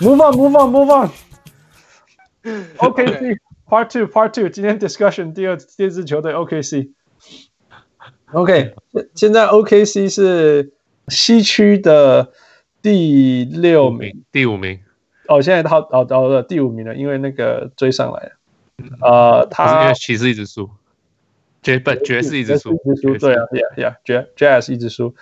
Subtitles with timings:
[0.00, 1.10] Move on, move on, move on.
[2.78, 3.36] OKC
[3.68, 4.48] Part Two, Part Two。
[4.48, 6.92] 今天 discussion 第二第二支球队 OKC。
[8.32, 8.74] OK，
[9.14, 10.72] 现在 OKC 是
[11.08, 12.32] 西区的
[12.80, 14.80] 第六名，第五名。
[15.28, 18.32] 哦，现在他哦到了第五名了，因为那个追上来了。
[19.02, 20.70] 呃，他因为骑士一直输，
[21.60, 23.18] 爵不爵士一直输，一直输。
[23.18, 23.42] 对啊
[23.76, 25.14] ，Yeah Yeah，Jazz 一直输。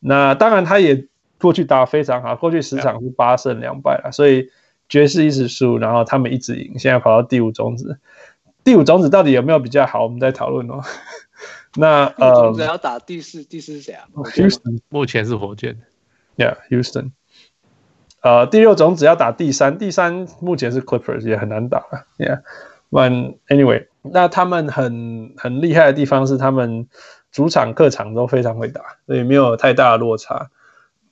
[0.00, 1.06] 那当然，他也
[1.38, 4.50] 过去打非常好，过去十场是八胜两败了，所以
[4.88, 7.98] 爵士一直输，然后他们一直赢，现在跑到第五种子。
[8.64, 10.02] 第五种子到底有没有比较好？
[10.02, 10.80] 我们再讨论哦。
[11.76, 15.78] 那呃，只要打第四，第四是谁啊？Houston，目前是火箭。
[16.36, 17.10] Yeah，Houston。
[18.22, 21.84] 呃，第六种子要打第三，第三目前是 Clippers，也很难打。
[22.18, 26.88] Yeah，But anyway，那他们很很厉害的地方是他们。
[27.32, 30.48] 主场、客场都非常会打，所以没有太大的落差。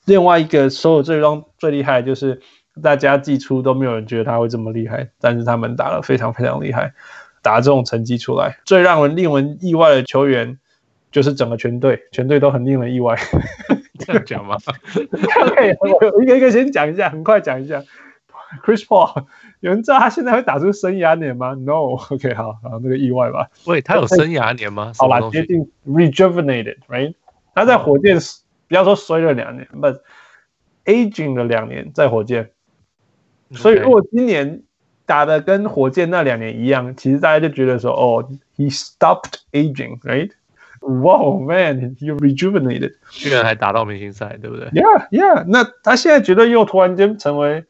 [0.07, 2.41] 另外一个，所有最终最厉害就是
[2.83, 6.93] 大家季初都没有人觉得他会这么厉害，但是他们打得非常非常厉害，
[7.43, 8.59] 打这种成绩出来。
[8.65, 10.59] 最让人令人意外的球员
[11.11, 13.17] 就是整个全队，全队都很令人意外。
[13.99, 14.57] 这样讲吗
[15.43, 17.83] ？OK，我一个一个先讲一下，很快讲一下。
[18.65, 19.25] Chris Paul。
[19.61, 23.49] 有人知道他现在会打出生涯年吗？No，OK，、okay, 好，好，那个意外吧。
[23.65, 24.93] 喂，他有生涯年吗？
[24.99, 27.15] 好吧，接近 rejuvenated，right？
[27.55, 28.19] 他在火箭，
[28.69, 30.01] 不要说衰了两年，but
[30.84, 32.51] aging 了两年在火箭。
[33.53, 34.62] 所以如果今年
[35.07, 47.65] 打的跟火箭那两年一样，其实大家就觉得说，哦，he stopped aging，right？Wow man, you rejuvenated，居然还打到明星赛，对不对？Yeah，Yeah，那他现在觉得又突然间成为。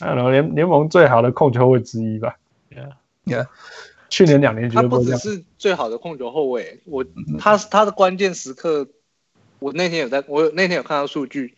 [0.00, 2.34] 联联盟最好的控球后卫之一吧。
[2.68, 2.94] Yeah,
[3.26, 3.46] yeah.
[4.08, 7.04] 去年两年绝对不他不只是最好的控球后卫，我
[7.38, 8.88] 他他的关键时刻，
[9.64, 11.54] 我那天有在，我那天有看到数据，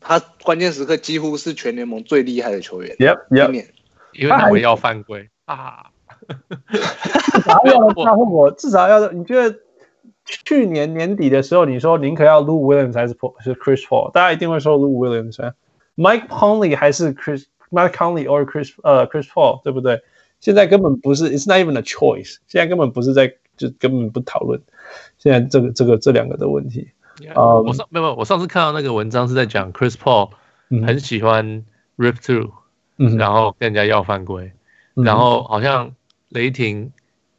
[0.00, 2.96] 他关键时刻几乎是全联盟最厉害的球员。
[2.96, 3.66] Yep, yep.
[4.12, 5.86] 因为我要犯规啊。
[6.68, 9.56] 至少要大后至少要你觉得
[10.24, 13.14] 去年年底的时候，你说宁可要 Lou Williams 还是
[13.44, 15.36] 是 Chris Paul，大家一定会说 Lou Williams。
[15.94, 17.44] Mike Conley 还是 Chris。
[17.70, 20.02] Mike Conley or Chris 呃、uh, Chris Paul 对不对？
[20.40, 22.38] 现在根本不是，It's not even a choice。
[22.48, 24.60] 现在根本不是在，就根本不讨论。
[25.18, 26.88] 现在这个这个这两个的问题。
[27.20, 30.30] Yeah, um, 我上没有，我上次看到那个文章是在讲 Chris Paul
[30.86, 31.64] 很喜欢
[31.96, 32.50] rip through，、
[32.96, 34.52] 嗯、然后跟人家要犯规，
[34.94, 35.92] 嗯、然后好像
[36.28, 36.92] 雷霆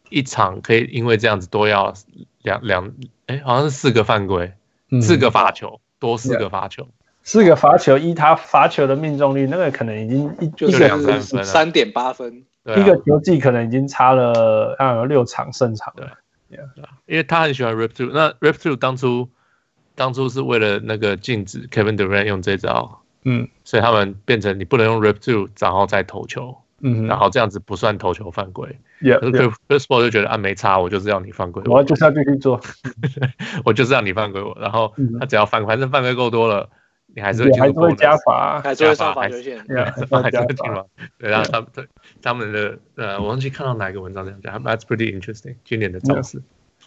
[0.09, 1.93] 一场可以因为这样子多要
[2.41, 2.91] 两两，
[3.27, 4.53] 哎，好像是四个犯规，
[4.91, 6.83] 嗯、四个罚球，多四个罚球。
[6.83, 6.87] Yeah.
[7.21, 16.07] 四个罚球，依他罚球的命中率，那个可能已经一就两三分，三点八分，一个球季可能已经差了啊有六场胜场了。
[16.49, 16.59] 对，
[17.05, 19.29] 因为他很喜欢 rip through，那 rip through 当初
[19.99, 28.79] 当初是为了那个禁止 Kevin Durant 用这招，嗯，所以他们变成你不能用 rip through，然后再投球，嗯，然后这样子不算投球犯规。
[29.01, 32.61] Chris Paul 就觉得啊没差，我就是要你犯规，我就是要继续做，
[33.65, 36.69] 我就是要你犯规我，然后他只要犯，反正犯规够多了。
[37.15, 40.85] 你还是会还是会加罚，还是会上罚球线，还是会进嘛？
[41.17, 41.87] 对，然后他们对
[42.21, 45.55] 他们的呃，我忘记看到哪一个文章这样讲，That's pretty interesting。
[45.65, 46.39] 今年的造势，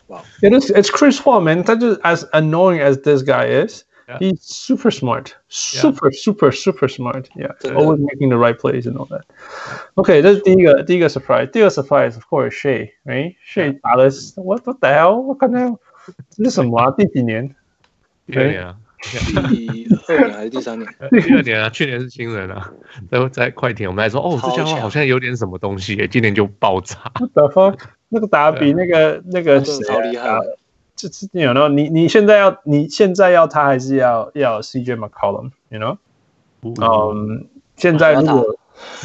[0.08, 6.52] 哇，It is it's Chris Paul man，他就是 as annoying as this guy is，he's super smart，super super
[6.52, 14.64] super smart，yeah，always making the right plays and all that。OK，这是第一个第一个 surprise，第二 surprise，of course Shai，right？Shai 打的是 what
[14.64, 15.20] the hell？
[15.22, 15.80] 我看到
[16.30, 16.92] 这是什么啊？
[16.92, 17.54] 第几年？
[18.32, 18.78] 对啊。
[19.00, 19.18] 第
[20.08, 20.90] 二年还是第三年？
[21.12, 22.72] 第二年啊，去年是新人啊。
[23.12, 26.98] 在在快艇，我们还说哦，这家伙好像有点什么东西，今年就爆炸。
[27.34, 27.78] 得分
[28.13, 30.39] 那个打比那个那个谁超厉害？
[30.95, 31.69] 这这你有没有？
[31.69, 35.97] 你你现在要你现在要他还是要要 CJ McCollum？You know？
[36.63, 37.47] 嗯，
[37.77, 38.57] 现在如果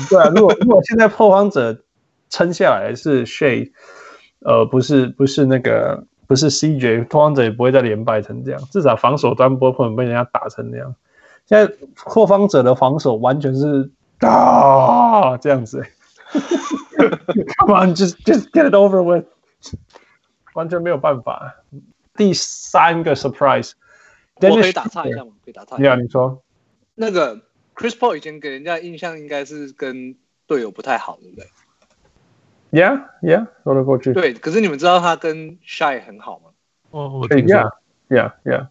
[0.10, 1.80] 对啊，如果如果现在破荒者
[2.30, 3.72] 撑下来是 Shay，
[4.42, 6.04] 呃，不是不是那个。
[6.28, 10.94] 不是 CJ，破荒者也不会再连败成这样，至少防守端不会被人家打成那样。
[11.46, 13.90] 现在破荒者的防守完全是
[14.20, 15.82] 啊这样子
[17.59, 19.27] ，Come on，just just get it over with，
[20.55, 21.57] 完全没有办法。
[22.15, 23.73] 第三个 surprise，
[24.37, 25.33] 我可以打岔一下吗？
[25.45, 25.95] 可以打岔一下。
[25.97, 26.43] 你说，
[26.95, 27.37] 那个
[27.75, 30.17] Chris Paul 以前给人家印象应该是跟
[30.47, 31.47] 队友不太好，对不对？
[32.71, 34.13] Yeah, yeah，说得过去。
[34.15, 36.51] 对，可是你们知道他跟 Shai 很好吗？
[36.91, 37.57] 哦，我听说。
[38.09, 38.69] Yeah, yeah。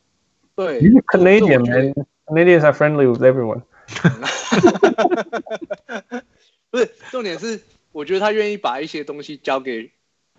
[0.56, 0.82] 对。
[0.82, 1.94] He's Canadian man.
[2.28, 3.64] Canadians are friendly with everyone.
[6.77, 7.61] 不是，重点是，
[7.93, 9.91] 我觉得他愿意把一些东西交给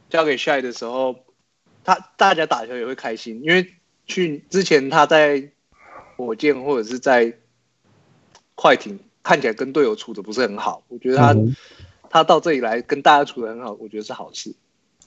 [0.10, 1.16] 交给 Shai 的时候，
[1.84, 3.74] 他大家打球也会开心，因为
[4.06, 5.50] 去之前他在
[6.16, 7.34] 火箭或者是在
[8.56, 9.00] 快艇。
[9.24, 10.84] 看起来跟队友处的不是很好。
[10.88, 11.54] 我觉得他、嗯、
[12.10, 14.56] 他到这里来跟大家处的很好，我觉得是好事。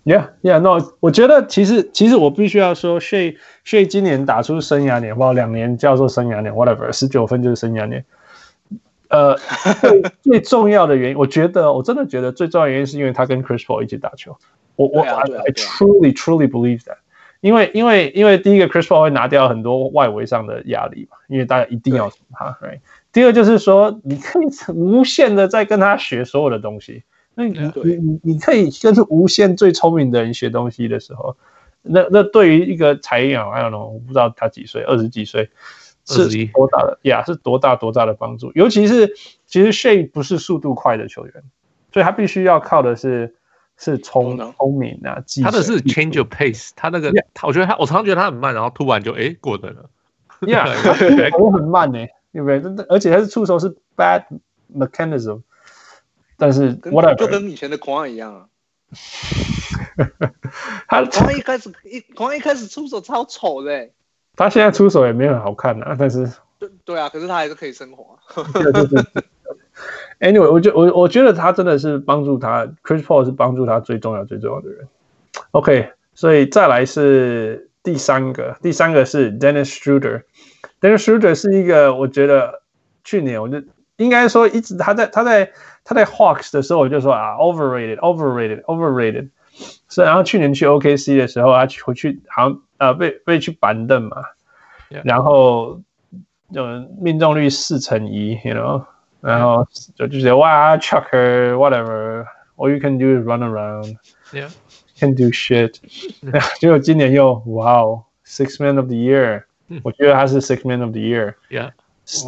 [0.04, 8.04] Yeah, yeah, no，我觉得其实其实我必须要说，Shay Shay 今年打出生涯年，包两年叫做生涯年，whatever，十九分就是生涯年。
[9.10, 9.36] 呃，
[9.80, 14.36] 最最重要的原因，我觉得我真的觉得最重要的原因是因为他跟 Chris Paul 一起打球。
[14.76, 16.96] 我我、啊啊、I, I truly truly believe that，
[17.40, 22.56] 因为因为因为第一个 Chris Paul 会拿掉很多外围上的压力嘛，因为大家一定要从他。
[22.62, 22.80] Right?
[23.12, 27.02] 第二就是说，你可以无限的在跟他学所有的东西。
[27.34, 31.36] 那你你你你可以跟无限最聪明的人学东西的时候，
[31.82, 35.50] 那那对于一个才养，I don't know，我不知道他几岁，二十几岁，
[36.06, 37.22] 是多大的呀？
[37.24, 38.50] 是多大多大的帮助？
[38.54, 39.14] 尤其是
[39.46, 41.34] 其实 Shai 不是速度快的球员，
[41.92, 43.36] 所以他必须要靠的是
[43.76, 47.24] 是聪聪明啊，他的是 change your pace，他那个，yeah.
[47.46, 49.90] 我觉得他，我常常觉得他很慢，然后突然就哎过得了
[50.40, 52.84] ，Yeah， 我很慢呢、欸，对不对？
[52.88, 54.24] 而且他是出手是 bad
[54.74, 55.42] mechanism。
[56.36, 58.46] 但是，whatever，就跟以前的狂一样啊。
[60.88, 63.92] 他 狂一开始一狂一开始出手超丑的、欸。
[64.44, 66.26] 他现在出手也没有很好看啊，但是。
[66.58, 68.18] 对对啊，可是他还是可以生活。
[68.52, 69.04] 对对对。
[70.32, 74.88] Anyway，我觉我我觉得他真的是帮助他，Chris Paul 是帮助他最重要最重要的人。
[75.52, 80.22] OK，所以再来是第三个，第三个是 Dennis Schroeder。
[80.80, 82.62] Dennis Schroeder 是一个，我觉得
[83.04, 83.62] 去年我就
[83.96, 85.52] 应该说一直他在他在。
[85.82, 89.30] 他在 Hawks 的时候，我就说啊，overrated，overrated，overrated。
[89.88, 94.16] 是，然后去年去 OKC 的时候，他回去好像呃被被去板凳嘛
[94.90, 95.02] ，yeah.
[95.04, 95.80] 然后
[96.52, 96.64] 就
[96.98, 98.82] 命中率四成一，you know，
[99.20, 105.74] 然后就就觉得哇，Chucker whatever，all you can do is run around，yeah，can do shit。
[106.58, 109.44] 结果今年又哇哦，Six Man of the Year，
[109.82, 111.72] 我觉得他是 Six Man of the Year，yeah。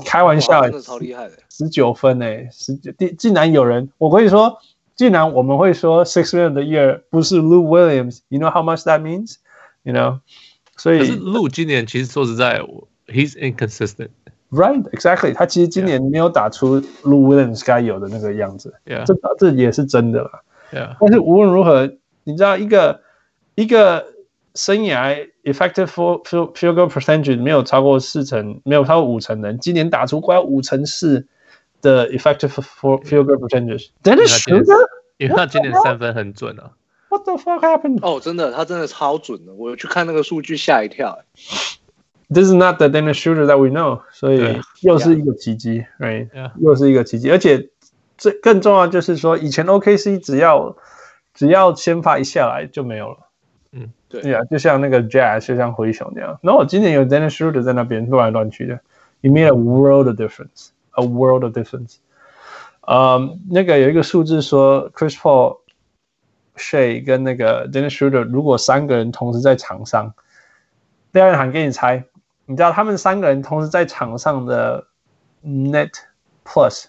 [0.04, 4.58] 开玩笑，真的超厉害的，十九分诶、欸，十九，竟然有人，我跟你说，
[4.94, 9.00] 竟然我们会说 Six Man of the Year 不是 Lou Williams，you know how much that
[9.83, 10.19] means，you know，
[10.75, 12.61] 所以可是 Lou 今年其实说实在，
[13.07, 19.05] he's inconsistent，right，exactly，他其实今年没有打出 Lou Williams 该有的那个样子，yeah.
[19.05, 20.41] 这这也是真的啦，
[20.71, 20.95] yeah.
[20.99, 21.91] 但是无论如何，
[22.23, 23.01] 你知道一个
[23.55, 24.15] 一个。
[24.55, 31.27] 生涯 effective field field goal percentage 没有超过四成，没有超过五成的人，今年打出快五成四
[31.79, 33.89] 的 effective field goal percentage。
[34.01, 34.73] 真的是的，
[35.17, 36.71] 因为他今年三分很准啊。
[37.11, 37.99] What the fuck happened？
[38.01, 41.19] 哦，真的，他真的超准的，我去看那个数据吓一跳。
[42.29, 46.29] This is not the Dennis Schroeder that we know，所以又是一个奇迹，right？
[46.59, 47.69] 又是一个奇迹，而且
[48.17, 50.75] 最更重要就是说，以前 OKC 只要
[51.33, 53.17] 只要先发一下来就没有了。
[54.09, 56.39] 对啊，就像那个 Jazz，就像灰熊那样。
[56.41, 58.75] 然后我今年有 Dennis Schroeder 在那边乱来乱去的，
[59.21, 61.97] It made a world of difference，a world of difference。
[62.81, 65.59] 嗯，那个有一个数字说，Chris Paul、
[66.72, 70.14] Shai 跟那个 Dennis Schroeder 如果三个人同时在场上，
[71.12, 72.04] 第二人喊给你猜，
[72.46, 74.86] 你知道他们三个人同时在场上的
[75.44, 75.92] Net
[76.44, 76.86] Plus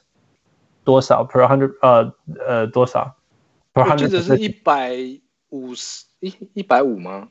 [0.85, 1.73] 多少 per hundred？
[1.81, 2.13] 呃
[2.47, 3.15] 呃多少
[3.73, 4.95] ？Per hundred 我记得是一百
[5.49, 6.05] 五十。
[6.21, 7.27] 一一百五吗？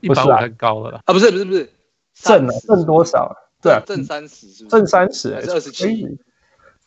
[0.00, 1.12] 一百五太高了啊！
[1.12, 1.70] 不是不是不是，
[2.14, 3.36] 正了正多少？
[3.60, 4.76] 对啊，挣三十是不是？
[4.76, 6.18] 挣三十还是二十七？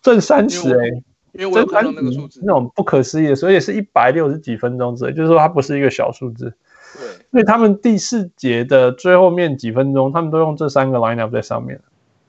[0.01, 0.89] 正三十哎，
[1.33, 6.53] 因为我有看到那个数字，那种不可思议的，所以是一百六十几分钟之类，就是说它不是一个小数字。
[6.97, 11.79] 对，所以他们第四节的最后面几分钟，他们都用这三个 lineup 在上面。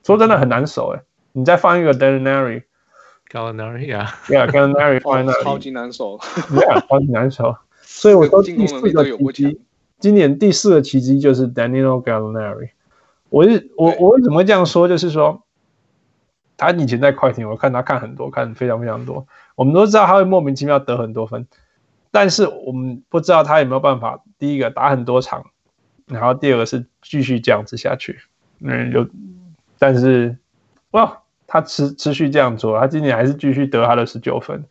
[0.03, 7.55] 说真的很难守哎，你再放一个 Gallinari，Gallinari 啊，Yeah，Gallinari 放在那里，超级难守，Yeah， 超级难守。
[7.81, 9.61] 所以我说第四个奇迹，
[9.99, 12.69] 今年第四个奇迹就是 Danilo Gallinari。
[13.29, 14.87] 我是我我为什么会这样说？
[14.87, 15.43] 就是说，
[16.61, 19.25] 他以前在快艇，我看他看很多，看非常非常多。
[19.55, 21.47] 我们都知道他会莫名其妙得很多分，
[22.11, 24.21] 但是我们不知道他有没有办法。
[24.37, 25.47] 第一个打很多场，
[26.05, 28.19] 然后第二个是继续这样子下去。
[28.59, 29.07] 嗯，有，
[29.79, 30.37] 但是
[30.91, 34.63] 哇，他持持续这样做，他今年还是继续得他的十九分。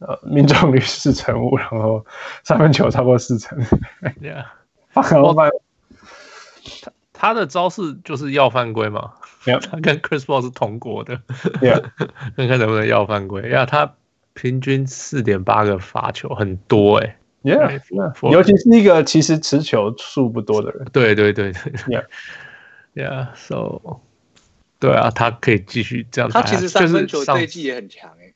[0.00, 2.04] 呃，命中率四成五，然后
[2.42, 3.56] 三分球超过四成。
[4.20, 4.44] Yeah，
[4.92, 5.50] 他很慢。
[7.18, 9.12] 他他的招式就是要犯规嘛
[9.44, 11.20] ？Yeah，他跟 Chris Paul 是同国的。
[11.60, 11.82] Yeah，
[12.36, 13.50] 看看能不能要犯规。
[13.50, 13.92] 呀，他
[14.34, 17.50] 平均四点八个罚球，很多哎、欸。
[17.56, 20.86] Yeah，尤其是一个其实持球数不多的人。
[20.92, 22.04] 对对对对。
[22.94, 24.00] Yeah，Yeah，So，
[24.78, 26.30] 对啊，他可以继续这样。
[26.30, 28.34] 他其实三分球这一季也很强哎、欸。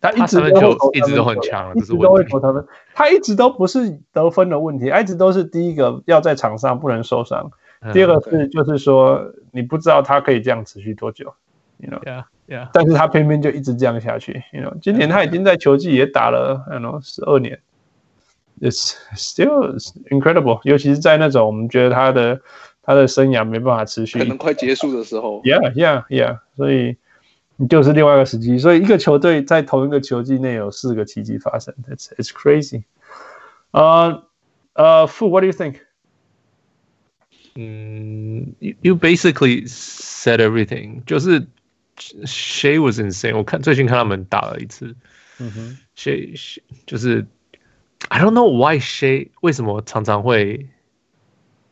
[0.00, 2.64] 他一直都一直都很强，一直都会投他们。
[2.94, 7.50] 他一直都不是得分的问题，他一直都是第一个要在场上不能受伤，
[7.92, 11.34] 第二个是就是说你不知道他可以这样持续多久。
[11.78, 17.60] ，you know，yeah yeah，但是他偏偏就一直这样下去，you know，今年他已经在球季也打了，you know，十二年
[18.60, 19.78] ，it's still
[20.10, 22.40] incredible，尤其是在那种我们觉得他的
[22.82, 26.96] 他的生涯没办法持续，可能快结束的时候，yeah yeah yeah，所以
[27.56, 32.84] 你就是另外一个时机，所以一个球队在同一个球季内有四个奇迹发生，it's it's crazy，
[33.72, 34.22] 呃
[34.72, 35.80] 呃，Fu，what do you think？
[37.58, 41.46] 嗯，you you basically said everything，就是
[41.96, 43.34] Shai was insane。
[43.34, 44.94] 我看最近看他们打了一次，
[45.38, 47.26] 嗯哼，Shai 就是
[48.08, 50.68] I don't know why Shai 为什么常常会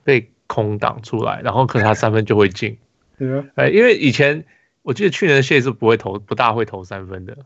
[0.04, 2.78] 被空挡出来，然后可能他三分就会进，
[3.18, 4.46] 对啊，哎，因为以前
[4.80, 7.36] 我记得去年的 Shai 是不会投，不大会投三分的。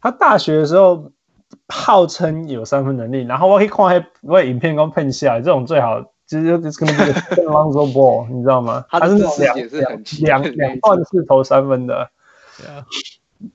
[0.00, 1.12] 他大学的时候
[1.68, 6.12] 号称有三分能力，然后我可以看还我影片刚喷下来，这种最好。
[6.26, 7.12] 其实就是跟那个
[7.44, 8.84] Lonzo Ball，你知道吗？
[8.90, 12.10] 他是两两两两段式投三分的，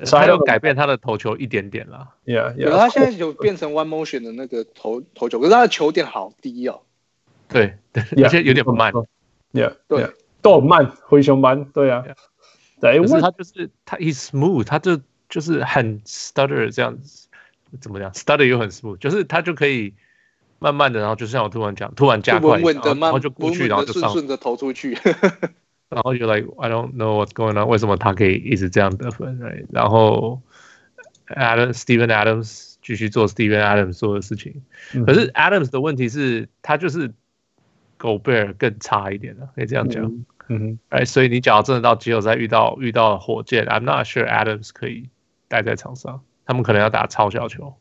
[0.06, 2.08] 所以 他有改变他的投球一点点啦。
[2.26, 6.80] Yeah，有他现在有变成 One Motion 的那个投投球，可是他的球点好低哦。
[7.50, 8.94] 对对，而且有点慢。
[9.52, 10.10] Yeah，对，
[10.42, 11.66] 都慢，灰熊慢。
[11.66, 12.06] 对啊，
[12.80, 14.98] 对，可是他就是他一 smooth，他就
[15.28, 17.28] 就是很 stutter 这样子，
[17.82, 19.94] 怎么讲？stutter 又很 smooth，就是他就可以。
[20.62, 24.96] 慢慢的，然后就像我突然讲，突然加快，稳稳的，然后就过去，然后就上，顺顺的投出去，
[25.90, 29.66] 然后就 like I don't know what's going on，为什么他可以一直这样得分？Right?
[29.72, 30.40] 然后
[31.28, 34.62] Adam Steven Adams 继续做 Steven Adams 做的事情，
[34.94, 37.12] 嗯、可是 Adams 的问题是，他就是
[37.98, 40.06] Gobert 更差一点的，可以这样讲。
[40.48, 45.10] 嗯哎，所以你假如真的到季后赛遇到遇到火箭，I'm not sure Adams 可以
[45.48, 47.74] 待在场上，他们可能要打超小球。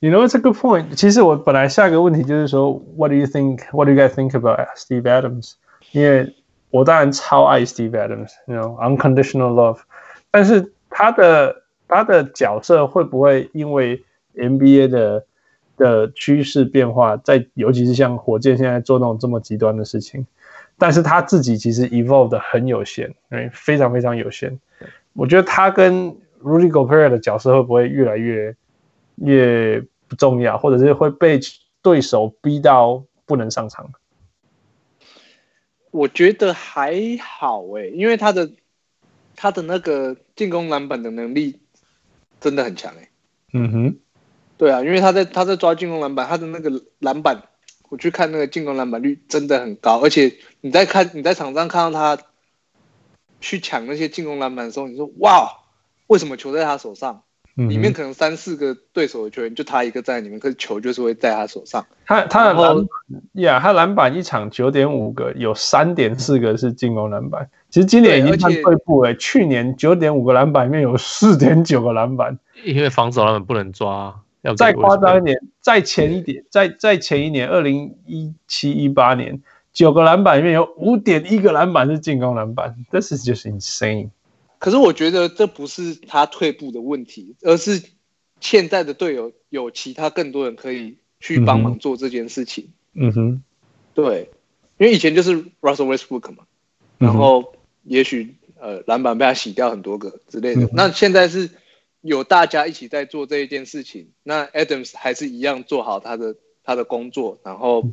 [0.00, 0.94] You know, it's a good point.
[0.94, 3.60] 其实我本来下一个问题就是说，What do you think?
[3.72, 5.54] What do you guys think about Steve Adams?
[5.92, 6.34] 因为
[6.70, 9.78] 我当然超爱 Steve Adams，you know, unconditional love。
[10.30, 15.24] 但是他的他的角色会不会因为 NBA 的
[15.78, 20.26] 的趋势变化，在尤其是像火箭现在做那种这么极端的事情，
[20.76, 23.14] 但是他自己其实 evolve 的很有限，
[23.50, 24.60] 非常非常有限。
[25.14, 28.54] 我觉得他跟 Rudy Gobert 的角色会不会越来越？
[29.16, 31.40] 越不重要，或者是会被
[31.82, 33.90] 对手逼到不能上场。
[35.90, 38.50] 我觉得还好诶、欸，因为他的
[39.34, 41.60] 他的那个进攻篮板的能力
[42.40, 43.10] 真的很强诶、欸。
[43.54, 43.98] 嗯哼，
[44.58, 47.42] 对啊，因为他在他在抓进攻篮板，他的那个篮板，
[47.88, 52.22] 我去看那个进攻篮板率真的很高，而且你在看你在场上看到他
[53.40, 55.50] 去抢那些进攻篮板的时候，你说哇，
[56.08, 57.22] 为什么球在他手上？
[57.56, 61.84] 里面可能三四个对手的球员，就他一个在里面，可是球就是会在他手上。
[62.04, 62.86] 他他的篮
[63.32, 67.48] 呀，他篮板一场九点五个，有三点四个是进攻篮板。
[67.70, 69.14] 其实今年已经算退步了。
[69.16, 74.14] 去年九点五个篮板里面有四点九个篮板，因为防守篮板不能抓。
[74.42, 79.40] 要再夸张一点，再前一点，再再前一年，二零一七一八年，
[79.72, 82.76] 九个篮板里面有五点一个篮板是进攻篮板。
[82.90, 84.10] This is just insane.
[84.66, 87.80] 可是我觉得这不是他退步的问题，而是
[88.40, 92.72] 现在的队友有其他更多人可以去帮忙做这件事情。
[92.92, 93.42] 嗯哼，
[93.94, 94.28] 对，
[94.78, 96.48] 因为以前就是 Russell Westbrook 嘛，
[96.98, 97.54] 然后
[97.84, 100.62] 也许呃篮板被他洗掉很多个之类的。
[100.62, 101.48] 嗯、那现在是
[102.00, 107.92] 有大家一起在做这一件事情，那 Adams 还是一样做好他的他的工作，然后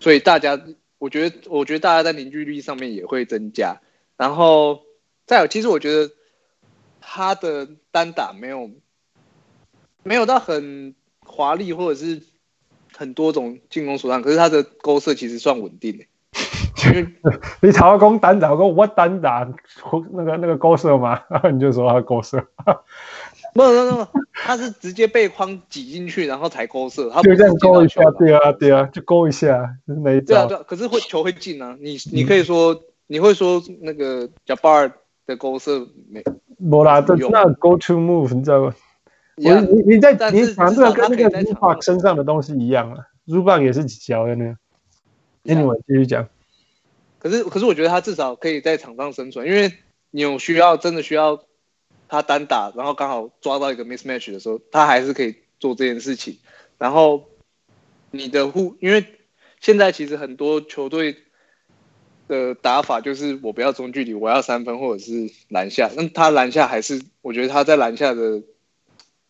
[0.00, 0.60] 所以大家
[0.98, 3.80] 我觉得我觉得大家在凝聚力上面也会增加，
[4.16, 4.84] 然后。
[5.26, 6.12] 再有，其实我觉得
[7.00, 8.70] 他的单打没有
[10.02, 12.22] 没有到很华丽，或者是
[12.96, 16.04] 很多种进攻手段，可是他的勾射其实算稳定的。
[17.60, 19.48] 你曹公单打，我我单打
[20.12, 21.20] 那个那个勾射吗？
[21.28, 22.46] 然后你就说他勾射，
[23.54, 34.92] 没有没有，他是直接被框挤进去，然后才勾射，他就这样勾一下，对啊对啊，就勾一下，就是没对啊对啊，可是会球会进啊，你你可以说、嗯、你会说那个 Jabbar
[35.26, 36.22] 的勾是没，
[36.56, 38.74] 没啦，这那 go to move，你知道吗？
[39.36, 44.56] 你你你在你讲这个跟那个 Zubac 身上的东西一样啊，Zubac 也是几脚的呢。
[45.44, 46.28] Anyway，继续讲。
[47.18, 49.72] 可是可是我觉得他至少可以在场上生存，因为
[50.10, 51.42] 你有需要真的需要
[52.08, 56.38] 他单打，然后刚好抓到一个 mismatch 的时候，他还是可以做这件事情。
[56.78, 57.24] 然后
[58.10, 59.04] 你的护，因为
[59.60, 61.16] 现在其实很多球队。
[62.28, 65.90] 的打法就是我不要中距离，我要三分或者是篮下。
[65.96, 68.42] 那他篮下还是，我觉得他在篮下的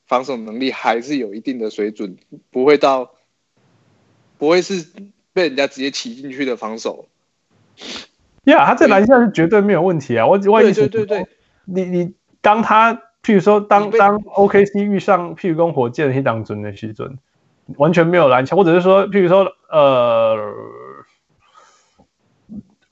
[0.06, 2.16] 防守能力还是有一定的水准，
[2.50, 3.12] 不会到
[4.38, 4.86] 不会是
[5.32, 7.06] 被人家直接骑进去的防守。
[8.44, 10.26] 呀，yeah, 他在篮下是绝对没有问题啊！
[10.26, 11.26] 我我对对对对，
[11.64, 17.18] 你你当他，譬如说当当 OKC 遇上譬如跟火箭的一档准的时准，
[17.76, 20.54] 完全没有篮球，或者是说譬如说呃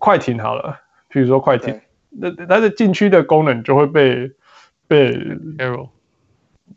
[0.04, 1.80] 快艇好了，比如说快艇，
[2.10, 4.30] 那它的禁区的功能就会被
[4.86, 5.16] 被
[5.56, 5.88] arrow，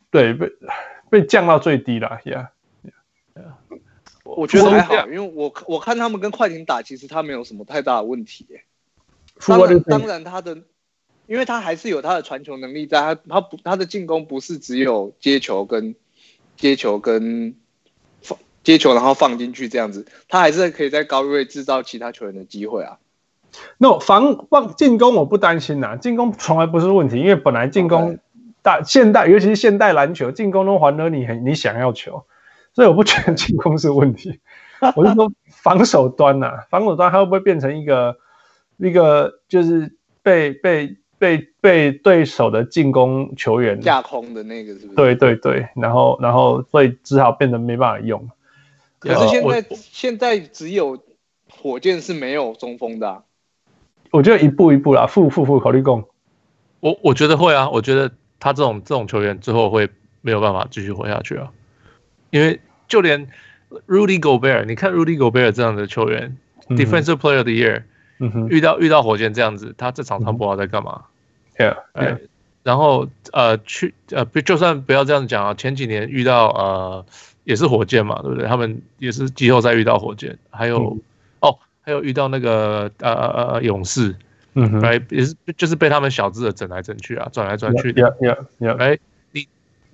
[0.09, 0.49] 对，被
[1.09, 2.47] 被降到最低了，Yeah。
[4.23, 8.47] 我觉得还好，因为我我看他们跟快艇打，其实他没有什么太大的问题。
[9.45, 10.59] 当然，当然他的，
[11.25, 15.95] 因为他还是有他的传球能力在，他他不他的进攻不是只有接球跟
[16.55, 17.57] 接球跟
[18.21, 22.99] 放接球然后放进去这样子，他还是可以在高位制造其他球员的机会啊。
[23.77, 28.17] 那防放进攻我不担心呐，进攻从来不是问题，因为本来进攻
[28.61, 32.23] 大现代尤其是现代篮球进攻都还得你很你想要球。
[32.73, 34.39] 所以我不觉得进攻是问题，
[34.95, 38.17] 我是说防守端呐、啊，防守端它会不会变成一个
[38.77, 44.95] 一个就是被被被被对手的进攻球员架空的那个是不是？
[44.95, 48.29] 对对对，然后然后所以只好变得没办法用。
[48.99, 50.99] 可是现在现在只有
[51.49, 53.23] 火箭是没有中锋的、啊，
[54.11, 56.07] 我觉得一步一步啦，复复复考虑攻。
[56.79, 59.89] 我我觉得会啊，我觉得他这种这种球员最后会
[60.21, 61.49] 没有办法继续活下去啊，
[62.29, 62.59] 因为。
[62.89, 63.27] 就连
[63.85, 66.37] Rudy Gobert，你看 Rudy Gobert 这样的球员、
[66.69, 67.83] 嗯、，Defensive Player of the Year，、
[68.19, 71.01] 嗯、遇到遇到火箭这样子，他这场场不知道在干嘛。
[71.57, 72.17] Yeah，, yeah.
[72.63, 77.05] 然后呃，去呃，就算不要这样讲啊，前几年遇到呃，
[77.43, 78.47] 也是火箭嘛，对不对？
[78.47, 80.97] 他们也是季后赛遇到火箭，还有、
[81.87, 84.13] 还有遇到那个呃呃呃勇士，
[84.55, 88.03] 嗯哼，哎，也是就是被他们小只的整来整去啊，转来转去的。
[88.03, 88.75] Yeah, yeah, yeah.
[88.75, 88.99] 哎，
[89.31, 89.47] 你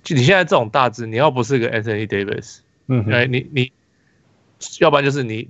[0.08, 2.58] 你现在这种大只，你要不是个 Anthony Davis。
[2.88, 3.70] 嗯，哎，你你，
[4.80, 5.48] 要不然就是你，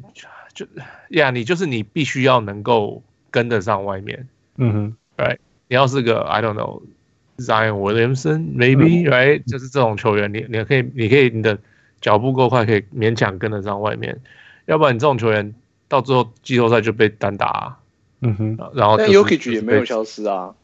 [0.52, 0.66] 就
[1.08, 4.28] 呀，你就是你必须要能够跟得上外面。
[4.58, 5.38] 嗯哼，right，
[5.68, 11.58] 你要是个 I don't know，Zion Williamson，maybe，right，、嗯、就是这种球员，你你可以你可以你的
[12.02, 14.20] 脚步够快，可以勉强跟得上外面。
[14.66, 15.54] 要不然你这种球员
[15.88, 17.78] 到最后季后赛就被单打、啊。
[18.20, 20.54] 嗯哼，然后、就是、但 Yokic 也没有消失啊。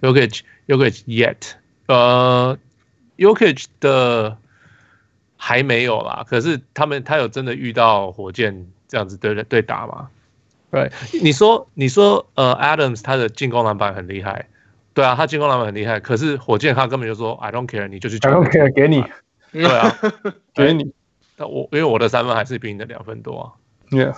[0.00, 1.52] Yokic Yokic yet，
[1.86, 2.58] 呃
[3.16, 4.38] ，Yokic 的。
[5.38, 10.08] 还没有啦，可是他们他有真的遇到火箭这样子对对打吗？
[10.70, 10.90] 对，
[11.22, 14.48] 你说你说呃，Adams 他的进攻篮板很厉害，
[14.94, 19.04] 对啊，他进攻篮板很厉害，可是火箭他根本就说 I don't care，你就去，I don't care，给你，
[19.52, 19.94] 对啊，
[20.54, 20.90] 给你，
[21.36, 23.52] 那我因为我的三分还是比你的两分多啊
[23.90, 24.14] ，Yeah，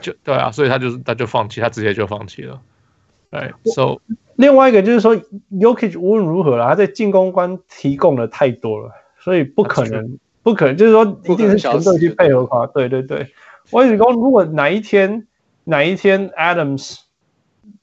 [0.00, 2.60] 就对啊，所以他就是他就放弃，他直接就放弃了，
[3.30, 4.00] 对，So
[4.36, 10.18] 另外一个就是说，Jokic 无论如何啦，他在进攻端提供的太多了，所以不可能。
[10.42, 12.66] 不可能，就是说一定是全队去配合他。
[12.68, 13.30] 对对对，
[13.70, 15.26] 我跟你说，如果哪一天
[15.64, 17.00] 哪一天 Adams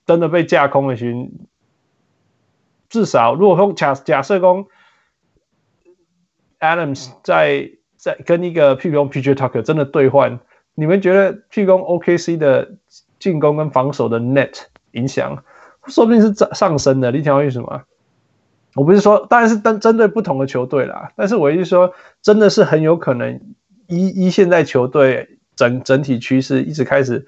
[0.08, 1.32] 真的被架空了，行，
[2.90, 4.68] 至少如果说假假设说
[6.60, 10.40] Adams 在在跟一个譬如说 PJ Tucker 真的兑换，
[10.80, 12.70] 你们觉得譬如说 OKC 的
[13.18, 14.52] 进攻跟防守的 net
[14.92, 15.44] 影响，
[15.88, 17.12] 说不定是上上升的。
[17.12, 17.82] 你听为什么？
[18.76, 21.12] 我不是说，当然是针针对不同的球队啦。
[21.16, 23.42] 但是我意思说，真的是很有可能
[23.88, 27.26] 一一现在球队整整体趋势一直开始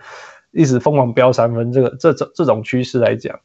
[0.52, 3.40] 一直疯狂飙三分，这个这种这种趋势来讲，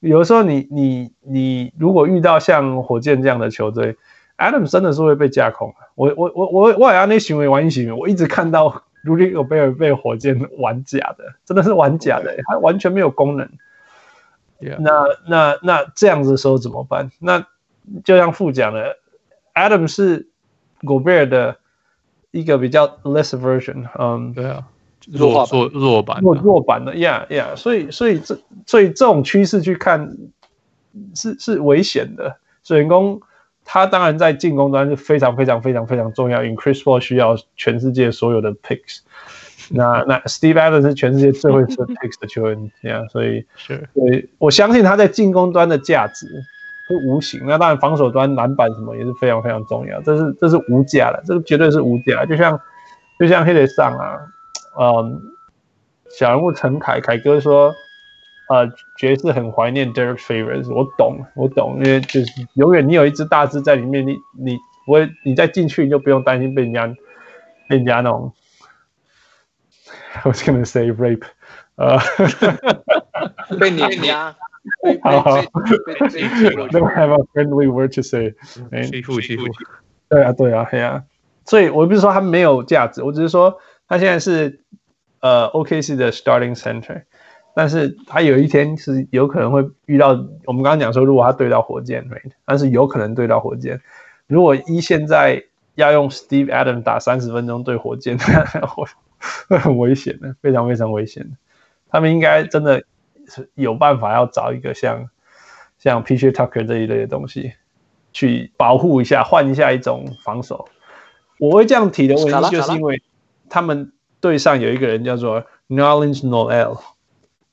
[0.00, 3.96] 有的时候你你你如果遇到像火箭这样的球队
[4.36, 5.72] ，Adam 真的是会被架空。
[5.94, 13.48] 我我我我我也那行为玩一行为，我一直看到 Rudy Gobert 被火箭玩假的，真的是玩假的，他完全没有功能。
[14.60, 14.78] Yeah.
[14.80, 17.10] 那那那这样子的时候怎么办？
[17.20, 17.46] 那
[18.04, 18.96] 就像副讲的
[19.54, 20.28] ，Adam 是
[20.80, 21.58] Gobert 的
[22.30, 24.64] 一个比较 less version，嗯，对啊，
[25.12, 30.16] 弱弱弱版弱弱版的，Yeah Yeah，所以所以这所以这种趋势去看
[31.14, 32.36] 是是危险的。
[32.62, 33.20] 所以员工
[33.66, 39.00] 他当然在进攻端是非常非常非常非常重要，因为 Chris Paul 需要全世界所有的 picks。
[39.68, 46.28] 那那 Steve Adams 是全世界最会吃 picks 的球员，这样，所以 是，所以我相信他在进攻端的价值
[46.86, 47.40] 是无形。
[47.44, 52.24] 那当然，防守端篮板什么也是非常非常重要，这是这是无价的，这个绝对是无价。
[52.24, 52.60] 就像
[53.18, 54.20] 就像黑雷上啊，
[54.78, 55.20] 嗯，
[56.08, 57.74] 小人物陈凯凯哥说，
[58.48, 66.86] 呃，爵士很怀念 Derek Favors，我懂，我懂，因为就是永远你有一只大只在里面，你你不会你再进去你就不用担心被人家
[67.68, 68.32] 被人家那种。
[70.14, 71.24] I was gonna say rape，
[71.76, 71.98] 呃，
[73.60, 74.34] 被碾压，
[75.04, 75.42] 好好，
[76.72, 78.34] Don't have a friendly word to say，
[78.90, 79.44] 欺负欺负，
[80.08, 81.04] 对啊对啊对啊，
[81.44, 84.62] 所以我不是说他没有价值，我只是说他现在是
[85.20, 87.02] 呃 OKC 的 starting center，
[87.58, 90.08] 但是他有一天是有可能会遇到。
[90.44, 92.32] 我们刚刚讲说，如果他对到火箭，right?
[92.44, 93.80] 但是有可能对到火箭。
[94.26, 95.42] 如果一现在
[95.74, 98.84] 要用 Steve Adams 打三十分钟对火箭，会
[99.48, 101.30] 会很危险的，非常非常危险的。
[101.88, 102.82] 他们应该真的
[103.26, 105.08] 是有办法要找一个像
[105.78, 107.54] 像 PJ Tucker 这一类的东西
[108.12, 110.68] 去保护一下，换一下一种防守。
[111.40, 113.00] 我会这样提的问题，就是因为
[113.48, 116.78] 他们队上有一个人叫做 Nerlens Noel。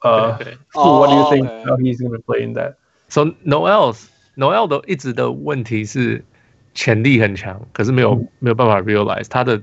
[0.04, 0.38] 呃
[0.74, 1.48] ，What do you think
[1.80, 2.76] he's going to play in that?
[3.10, 3.98] So Noel
[4.36, 6.24] Noel 的一直的问题是
[6.74, 9.62] 潜力很强，可是没有、嗯、没有办法 realize 他的，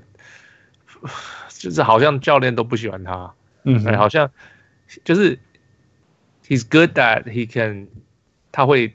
[1.48, 3.35] 就是好像教练都不喜欢他。
[3.64, 4.31] 嗯，好像
[5.05, 5.38] 就是
[6.46, 7.88] he's good that he can，
[8.50, 8.94] 他会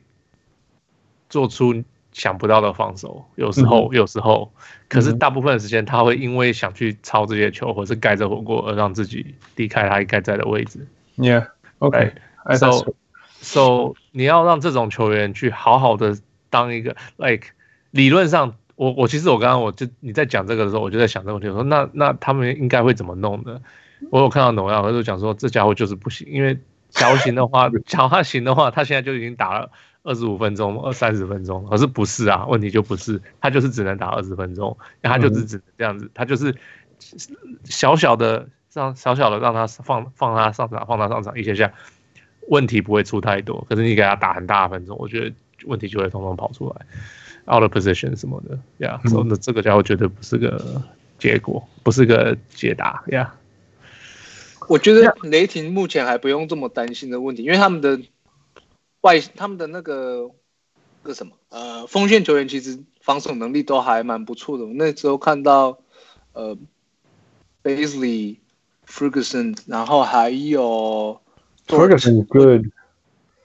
[1.29, 1.83] 做出。
[2.15, 4.49] 想不到的防守，有时候，有时候，
[4.87, 10.87] 可是大部分的时间，他会因为想去抄这些球，或是盖着火锅，而让自己离开他应该在的位置。
[11.17, 12.93] Yeah，OK，So，So，、
[13.41, 16.17] so, 你要让这种球员去好好的
[16.49, 17.47] 当一个，like，
[17.91, 23.61] 理论上，我我其实我刚刚我就你在讲这个的时候，我就在想这个问题，我说那那他们应该会怎么弄的？
[24.11, 29.69] 我有看到农药，他就讲说这家伙就是不行，因为假如行的话，假如他行的话，他现在就已经打了。
[30.07, 32.45] 二十五分钟，二三十分钟，可是不是啊？
[32.45, 36.55] 问题就不是，他就是只能打二十分钟，他就是只能这样子，他就是
[37.63, 41.73] 小小的让小小的让他放放他上场，放他上场一些下，
[42.49, 43.65] 问题不会出太多。
[43.69, 45.35] 可是你给他打很大的分钟，我觉得
[45.65, 46.85] 问题就会通通跑出来
[47.51, 48.99] ，out of position 什么的呀。
[49.05, 50.81] 所以那这个家伙绝对不是个
[51.17, 53.33] 结果，不是个解答呀。
[54.67, 57.99] 我觉得雷霆目前还不用这么担心的问题，因为他们的。
[59.01, 60.31] 外他们的那个
[61.03, 64.65] 那个什么呃锋线球员其实防守能力都还蛮不错的。
[64.65, 65.77] 那时候看到
[66.33, 66.57] 呃
[67.61, 68.37] Bazley
[68.87, 71.19] Ferguson，然后还有
[71.67, 72.65] Ferguson good。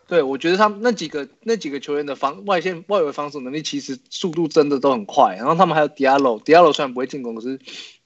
[0.07, 5.37] 对，我觉得他们那几个那几个球员的防外线外围防守能力其实速度真的都很快。
[5.37, 7.59] 然后他们还有 Diallo，Diallo 虽然不会进攻，可是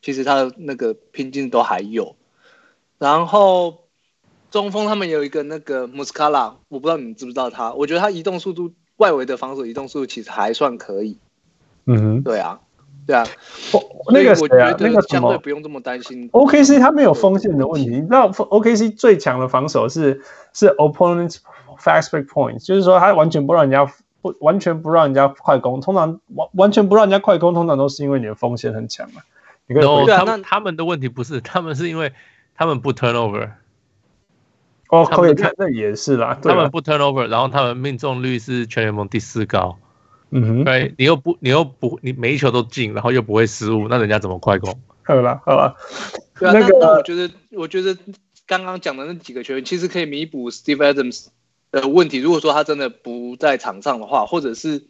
[0.03, 2.17] 其实他的那个拼劲都还有。
[2.99, 3.85] 然后。
[4.51, 7.73] 中锋他们有一个那个 Muscala，我不知道你们知不知道他。
[7.73, 11.19] 我觉得他移动速度，外围的防守移动速度其实还算可以。
[11.87, 12.61] 嗯哼，对啊，
[13.07, 13.27] 对啊。
[13.73, 13.81] 哦，
[14.13, 14.75] 那个谁啊？
[14.79, 16.31] 那个相对不用这么担心。
[16.31, 17.91] OKC 他没有锋线的问题。
[17.91, 21.39] 你知道 OKC 最强的防守是是 opponents
[21.79, 23.85] fast break points，就是说他完全不让人家
[24.23, 25.81] 不完全不让人家快攻。
[25.81, 29.23] 通常完完全不让人家快攻，通常都是因为你的锋线很强嘛。
[29.67, 32.13] 你 no，他们他们的问题不是，他们是因为
[32.55, 33.51] 他们不 turnover。
[34.91, 36.39] 哦，可以看，那也是啦。
[36.41, 39.79] 他们不 turnover，然后他们命中率是全联盟第四高。
[40.37, 44.77] 嗯哼，对，你又不，你又不，你每一球都进，然后又不会失误，那人家怎么快攻？
[45.05, 45.77] 好了，好了。
[46.41, 47.97] 对啊，那个，那我觉得，我觉得
[48.45, 51.29] 刚刚讲的那几个球员其实可以弥补 Steve Adams
[51.71, 52.19] 的问题。
[52.19, 54.83] 如果说他真的不在场上的话，或者是，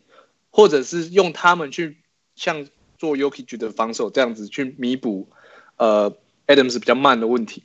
[0.49, 1.99] 或者是用他们去
[2.35, 5.29] 像做 Jokic 的防守这样子去弥补，
[5.77, 7.63] 呃，Adams 比较慢的问题。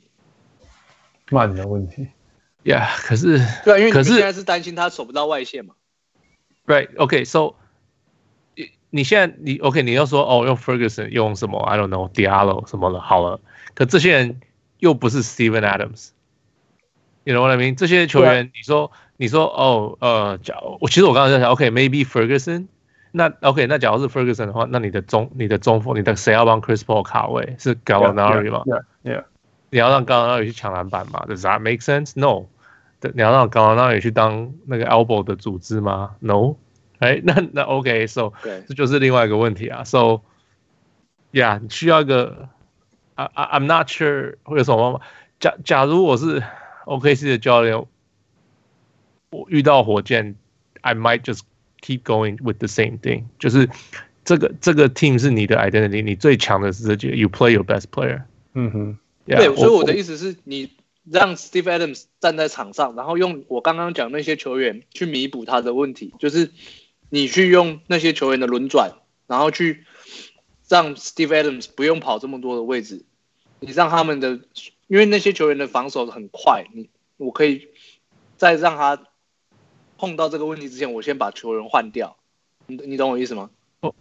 [1.30, 2.08] 慢的问题。
[2.64, 5.76] 呀、yeah，可是对啊，因为你现在是担心他守不到外线嘛。
[6.66, 7.54] Right，OK，so，、okay,
[8.90, 13.40] 你现在你 OK，你要说哦，用 Ferguson 用什么？I don't know，Diallo 什么的，好了。
[13.74, 14.40] 可这些人
[14.78, 17.76] 又不是 Steven Adams，you know what I mean？
[17.76, 22.66] 这些球员，你说你说哦，呃，假我其实我刚才在想，OK，maybe、okay, Ferguson，
[23.12, 27.56] 那 OK，那假如是 Ferguson 的话，那你的中你的中锋，你的谁要帮 Chris Paul 卡位？
[27.58, 29.24] 是 Gallinari 吗 yeah, yeah.
[29.70, 32.12] 你要让刚刚那里去抢篮板吗？Does that make sense?
[32.16, 32.46] No。
[33.14, 36.56] 你要让 Gallinari 去当那个 elbow 的组织吗？No。
[36.99, 39.83] 哎，那那 OK，so、okay, 这就是另外一个问题啊。
[39.83, 40.21] So
[41.31, 42.49] yeah，需要一个
[43.15, 45.05] 啊啊，I'm not sure 会有什么办法。
[45.39, 46.41] 假假如我是
[46.85, 47.85] OKC 的教练，
[49.29, 50.35] 我遇到火箭，
[50.81, 51.41] I might just
[51.81, 53.25] keep going with the same thing。
[53.39, 53.69] 就是
[54.23, 58.23] 这个这个 team 是你的 identity，你最强的是这几个，You play your best player。
[58.53, 58.97] 嗯哼。
[59.27, 60.69] Yeah, 对，所以我的意思是你
[61.03, 66.51] 让 Steve Adams 站在场上，然后用我刚刚讲那些球员去弥补他的问题，就是
[67.10, 68.92] 你去用那些球员的轮转，
[69.26, 69.84] 然后去
[70.66, 73.04] 让 Steve Adams 不用跑这么多的位置，
[73.60, 74.40] 你让他们的，
[74.86, 77.68] 因为那些球员的防守很快，你我可以
[78.38, 79.02] 在让他
[79.98, 82.16] 碰到这个问题之前，我先把球员换掉，
[82.66, 83.50] 你你懂我意思吗？
[83.80, 83.94] 哦，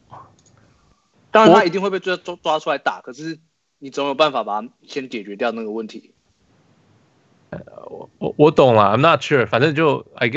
[1.32, 3.40] 当然他一定会被抓抓抓出来打，可是。
[3.82, 6.12] 你总有办法把它先解决掉那个问题。
[7.50, 10.28] 呃，我我我懂了，I'm not sure，反正就 I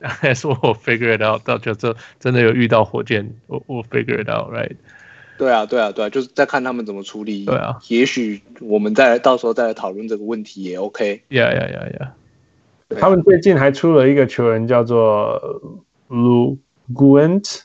[0.08, 4.76] guess，I guess 我 figure it out，到就这真的有遇到火箭，我我 figure it out，right？
[5.38, 7.44] 对啊，对啊，对啊，就是在看他们怎么处理。
[7.44, 11.22] 对啊，也许我们再来到时候再来讨论这个问题也 OK。
[11.28, 12.98] Yeah, yeah, yeah, yeah.
[12.98, 15.40] 他们最近还出了一个球员叫做
[16.08, 16.58] Lu
[16.92, 17.60] Guent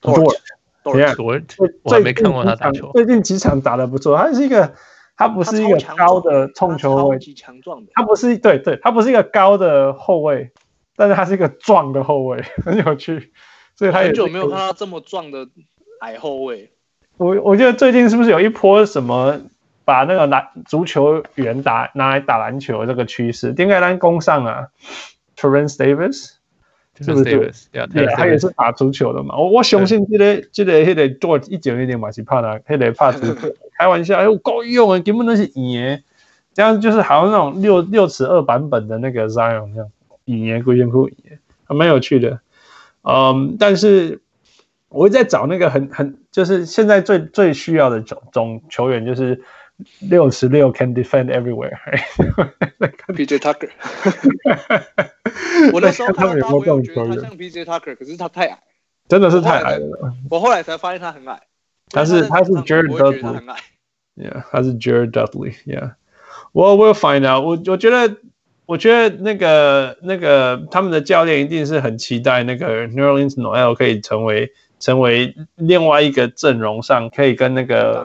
[0.00, 0.36] Dort。
[0.84, 1.44] Dort，
[1.84, 2.90] 我还没看过他打球。
[2.92, 4.74] 最近几场打的不错，他是一个，
[5.16, 7.92] 他不是一个高的控球位，强壮的。
[7.94, 10.50] 他不是，对对，他不是一个高的后卫，
[10.96, 13.32] 但是他是一个壮的后卫，很有趣。
[13.74, 15.48] 所以他很久没有看到这么壮的
[16.00, 16.70] 矮后卫。
[17.16, 19.40] 我我觉得最近是不是有一波什么
[19.84, 23.52] 把那个篮足球员打拿来打篮球这个趋势？
[23.52, 24.68] 丁盖兰攻上啊
[25.36, 26.32] ，Terence Davis
[27.00, 29.36] 是不是？Yeah, yeah, 他也是打足球的嘛。
[29.36, 33.48] 我我相信这个这个那个 Dort 一九一点嘛是怕他，那个怕足球。
[33.78, 36.00] 开玩笑，哎，我够用啊，根本那是赢。
[36.54, 39.90] 这样就是好像那种六六尺二版本的那个 Zion 这样
[40.26, 42.40] 赢，归根结底还蛮有趣的。
[43.02, 44.20] 嗯，但是。
[44.94, 49.42] 我会在找那个很很就是现在最最需要的种种球员，就是
[50.00, 51.78] 六十六 can defend everywhere。
[53.08, 53.70] PJ Tucker，
[55.72, 58.58] 我那时候看到他，我有觉得他像 PJ Tucker，可是他太矮，
[59.08, 60.12] 真的是太矮了。
[60.28, 61.40] 我后来才发现他很矮，
[61.88, 65.94] 他是他是 Jared Dudley，Yeah，他是 Jared Dudley，Yeah。
[66.52, 67.42] 我 will find out。
[67.42, 68.18] 我我觉得
[68.66, 74.52] 我觉得那个那个他们的教练一定是很期待那个 Nerlens Noel 可以成为。
[74.82, 78.04] 成为另外一个阵容上可以跟那个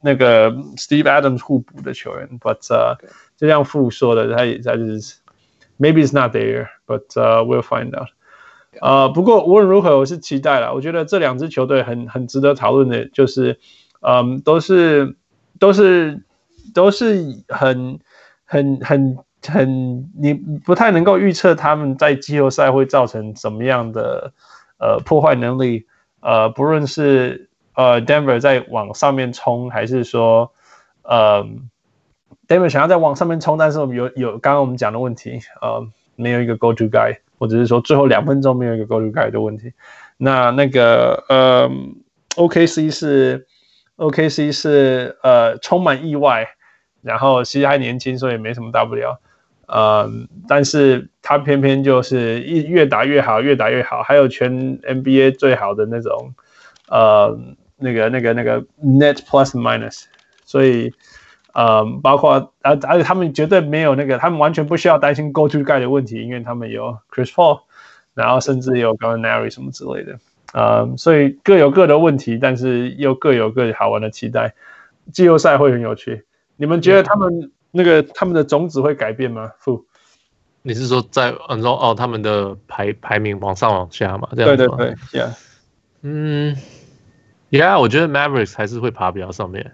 [0.00, 2.98] 那个 Steve Adams 互补的球员，but、uh,
[3.36, 5.14] 就像傅说的，他也他就是
[5.78, 8.08] maybe it's not there，but、uh, we'll find out。
[8.80, 10.74] 呃，不过无论如何，我是期待了。
[10.74, 13.60] 我觉得这两支球队很很值得讨论的，就是
[14.00, 15.14] 嗯，都是
[15.60, 16.24] 都是
[16.74, 18.00] 都是很
[18.44, 24.32] 很很很，你不太能够预测他们在季后赛会造成什么样的
[24.78, 25.86] 呃破坏能力。
[26.20, 30.52] 呃，不论是呃 Denver 在往上面冲，还是说
[31.02, 31.44] 呃
[32.46, 39.72] Denver 想要再往上面冲，但是我们有有刚刚我们讲的问题，呃，没有一个 go to guy，或者是说最后两分钟没有一个 go to guy 的问题。
[40.16, 41.68] 那那个呃
[42.36, 43.46] OKC 是
[43.96, 46.46] OKC 是呃充满意外，
[47.00, 49.20] 然后其实还年轻，所以没什么大不了。
[49.72, 50.06] 呃，
[50.46, 56.34] 但是他偏偏就是一越打越好，越打越好，还有全 NBA 最好的那种，
[56.90, 57.38] 呃，
[57.78, 60.02] 那个那个那个 Net Plus Minus，
[60.44, 60.92] 所以
[61.54, 67.62] 呃，包括而而且他们绝对没有那个，他们完全不需要担心 Go To Guy 的问题，因为他们有 Chris Paul，
[68.12, 70.18] 然后甚至有 Gallinari 什么之类的，
[70.52, 74.52] 呃，所以各有各的问题，但是又各有各的好玩的期待，
[75.14, 76.24] 季后赛会很有趣，
[76.56, 77.50] 你们觉得他们？
[77.72, 79.50] 嗯那个他们的种子会改变吗？
[79.64, 79.82] 不，
[80.60, 84.28] 你是说在嗯说哦，他们的排排名往上往下嘛？
[84.36, 85.30] 这样对对对，Yeah，
[86.02, 86.54] 嗯
[87.50, 89.72] ，Yeah，我觉得 Mavericks 还是会爬比较上面。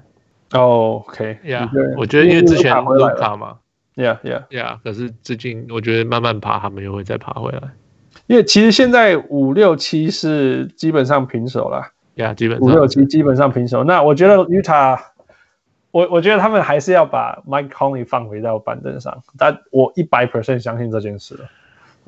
[0.53, 3.59] 哦，OK，Yeah，我觉得因为之前卢卡嘛
[3.97, 7.61] ，Yeah Yeah Yeah，可是最近我觉得慢慢爬，他们又会再爬回来。
[8.29, 11.83] 因为其实现在五六七是基本上平手了
[12.15, 13.83] ，Yeah，基本上五六七基本上平手。
[13.83, 15.01] 那我觉得 Utah。
[15.99, 21.51] 我我觉得他们还是要把 Mike Conley 放回到板凳上，但我一百 percent 相信这件事了。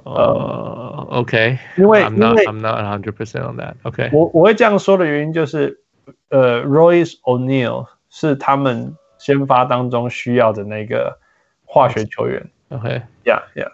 [0.05, 3.74] 呃、uh,，OK，因为 I'm not I'm not hundred percent on that。
[3.83, 5.81] OK，我我会这样说的原因就是，
[6.29, 11.18] 呃，Royce O'Neal 是他们先发当中需要的那个
[11.64, 12.48] 化学球员。
[12.68, 13.72] OK，Yeah Yeah，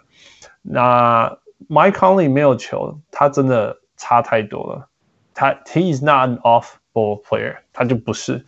[0.63, 1.37] 那
[1.69, 4.89] Mike Conley 没有球，他真的差太多了。
[5.35, 8.43] 他 He is not an off ball player，他就不是。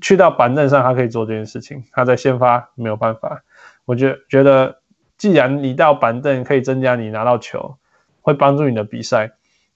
[0.00, 1.84] 去到板凳上，他可以做这件事情。
[1.92, 3.42] 他在先发没有办法。
[3.84, 4.80] 我觉觉得，
[5.18, 7.76] 既然你到板凳可以增加你拿到球，
[8.20, 9.32] 会帮助你的比赛，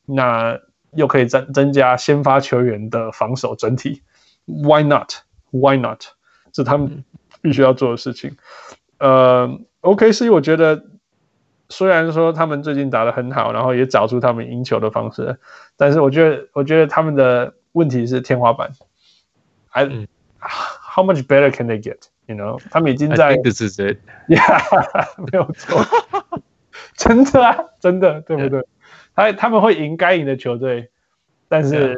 [0.07, 0.59] 那
[0.92, 4.02] 又可以增增加先发球员的防守整体。
[4.46, 5.12] Why not?
[5.50, 6.02] Why not?
[6.52, 7.04] 是他们
[7.42, 8.37] 必须要做的事情。
[8.98, 10.83] 呃，OKC，我觉得
[11.68, 15.38] 虽然说他们最近打得很好，然后也找出他们赢球的方式，
[15.76, 18.70] 但是我觉得，我觉得他们的问题是天花板。
[19.70, 20.09] I,
[20.40, 22.09] how much better can they get?
[22.26, 23.26] You know，他们已经在。
[23.26, 23.98] I think this is it.
[24.28, 25.85] Yeah，没有错，
[26.94, 28.64] 真的啊，真的，对不对？
[29.14, 30.90] 他.他们会赢该赢的球队，
[31.48, 31.96] 但是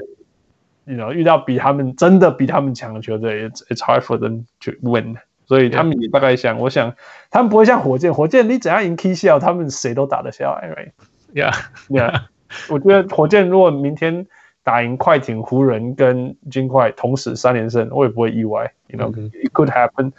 [0.86, 5.16] Yeah.，you know，遇到比他们真的比他们强的球队，it's it's hard for them to win。
[5.46, 6.94] 所以他们也大概想.我想
[7.30, 10.92] 他们不会像火箭，火箭你怎样赢 K 笑，他们谁都打得下来
[11.34, 12.22] ，right？Yeah，Yeah，
[12.68, 14.26] 我觉得火箭如果明天。
[14.62, 18.72] 打赢快艇、湖人跟金块同时三连胜，我也不会意外。
[18.88, 20.12] You know, it could happen.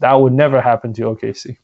[0.00, 1.56] That would never happen to OKC.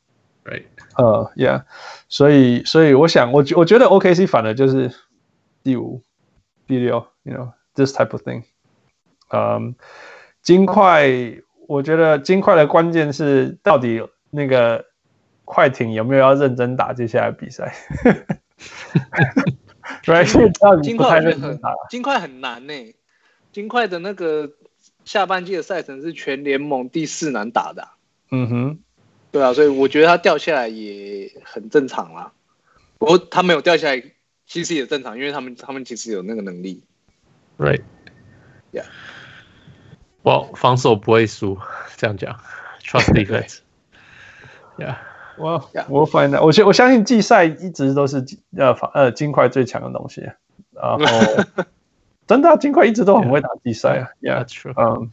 [0.44, 0.64] Right?
[0.96, 1.64] 呃、uh,，Yeah.
[2.08, 4.92] 所以，所以我想，我我觉得 OKC 反而就是
[5.62, 6.02] 第五、
[6.66, 7.06] 第六。
[7.24, 8.44] You know, this type of thing.
[9.30, 9.74] 嗯，
[10.42, 11.10] 金块，
[11.66, 14.84] 我觉得金块的关键是到底那个
[15.44, 17.74] 快艇有没有要认真打接下来比赛？
[20.06, 20.24] 对，
[20.82, 21.58] 金块很
[21.90, 22.94] 金块很难呢、欸。
[23.52, 24.52] 金块的那个
[25.04, 27.92] 下半季的赛程是全联盟第四难打的、啊。
[28.30, 28.78] 嗯哼，
[29.32, 32.32] 对啊，所以我觉得他掉下来也很正常啦。
[32.98, 34.02] 不过他没有掉下来，
[34.46, 36.82] 其实也正常，因为他们他们其实有那个能力。
[37.58, 38.84] Right，Yeah。
[40.22, 41.58] 我防守不会输，
[41.96, 42.40] 这样讲
[42.82, 43.58] ，Trust defense。
[44.76, 44.96] Yeah，
[45.38, 48.24] 我我反正我相我相信季赛一直都是
[48.56, 50.22] 呃呃金块最强的东西。
[50.72, 50.98] 然后
[52.26, 54.44] 真的、啊、金块一直都很会打季赛啊。
[54.44, 54.72] True。
[54.76, 55.10] 嗯，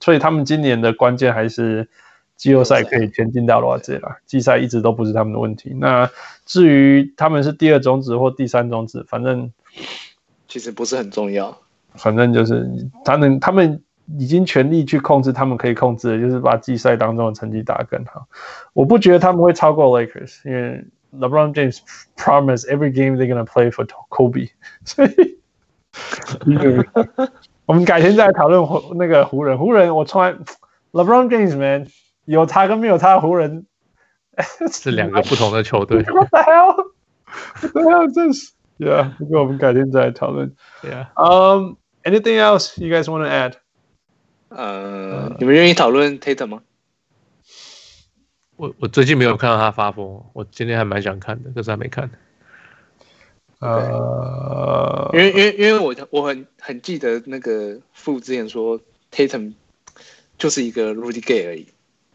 [0.00, 1.88] 所以他们今年的关键还是。
[2.36, 4.18] 季后赛可以前进到多少届了？
[4.26, 5.72] 季赛一直都不是他们的问题。
[5.78, 6.10] 那
[6.44, 9.52] 至于他们是第二种子或第三种子，反正
[10.48, 11.56] 其实不是很重要。
[11.94, 12.68] 反正就是
[13.04, 13.80] 他们他们
[14.18, 18.26] 已经全力去控制他们可以控制的，就是把季赛当中的成绩打更好。
[18.72, 20.84] 我不觉得他们会超过 Lakers，因为
[21.16, 21.78] LeBron James
[22.16, 24.50] promise every game they're gonna play for Kobe。
[24.84, 25.38] 所以，
[27.66, 29.58] 我们改天再讨论湖那个湖人。
[29.58, 30.34] 湖人我从来
[30.92, 31.86] LeBron James man。
[32.26, 33.66] 有他跟没有他，湖人
[34.72, 36.02] 是两个不同的球队。
[36.04, 36.74] What the hell?
[37.60, 38.54] What the hell is this?
[38.78, 40.56] Yeah，不过我们改天再讨论。
[40.82, 41.08] Yeah.
[41.16, 43.56] Um, anything else you guys want to add?
[44.56, 46.62] 呃、uh,，你们愿意讨论 Tatum 吗？
[48.56, 52.08] 我我最近没有看到他发疯，我今天还蛮想看的，可是还没看。
[53.58, 59.54] 呃、uh,，因为因为因为我我很很记得那个傅之前说 Tatum
[60.38, 61.66] 就是一个 Rudy Gay 而已。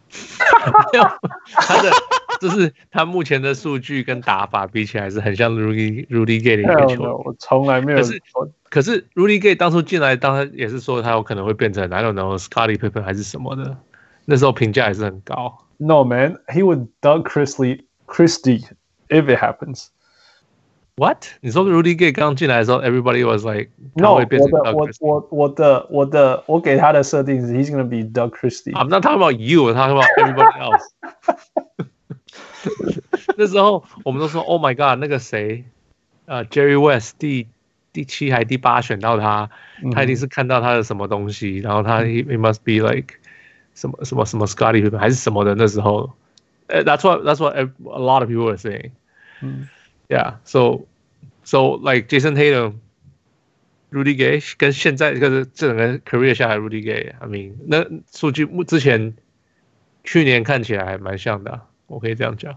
[1.52, 1.92] 他的
[2.41, 7.11] 就是他目前的数据跟打法比起来是很像 Rudy Rudy Gay 的一个球员。
[7.11, 7.99] 我从来没有。
[7.99, 8.23] 可是
[8.69, 13.77] 可是 Rudy Gay 当初进来，当他也是说他有可能会变成 I don't know Scottie Pippen 还是什么的，
[14.25, 15.59] 那时候评价还是很高。
[15.79, 18.65] No man, he would Doug Chrisley Christie
[19.09, 19.89] if it happens.
[20.97, 21.25] What？
[21.41, 24.39] 你说 Rudy Gay 刚进来的时候，everybody was like No，我的
[24.73, 30.83] 我我我的我的我给他的设定是 he's gonna be Doug Christie。I'm not talking about you，他 talking about everybody else。
[33.38, 35.64] 那时候我们都说 Oh my God，那个谁，
[36.26, 37.48] 呃、uh,，Jerry West 第
[37.94, 39.50] 第七还第八选到他，
[39.94, 43.16] 他一定是看到他的什么东西，然后他 he, must be like
[43.74, 46.14] 什么什么什么 Pippen 还是什么的那时候。
[46.68, 47.66] Uh, that's what that's what a
[48.00, 48.92] lot of people were saying。
[49.42, 49.68] 嗯。
[50.12, 50.88] Yeah, so,
[51.44, 52.80] so like Jason Tatum,
[53.92, 59.14] Rudy Gay 跟现在这个整个 career 下来，Rudy Gay，I mean，那数据目之前
[60.04, 62.56] 去年看起来还蛮像的，我可以这样讲。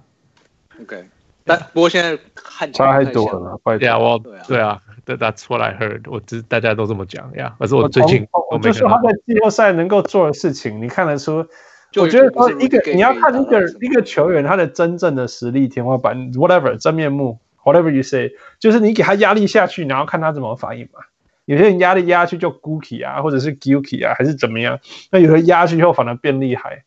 [0.81, 1.05] OK，
[1.45, 3.59] 但不过现在看差太多了。
[3.79, 7.57] 对啊，我对啊，That's what I heard，我知大家都这么讲呀。
[7.59, 11.47] 可是我最近我就说他在季后赛能够做的事情，你看得出。
[11.97, 21.01] 我觉得说一个你要看一个一个球员他的真正的实力天花板，whatever 真面目，whatever you say，就是你给他压力下去，然后看他怎么反应嘛。
[21.45, 24.79] 有些人压力压下去就 gooky 啊，或者是 guilty 啊，还是怎么样？
[25.11, 26.85] 那有的压下去以后反而变厉害。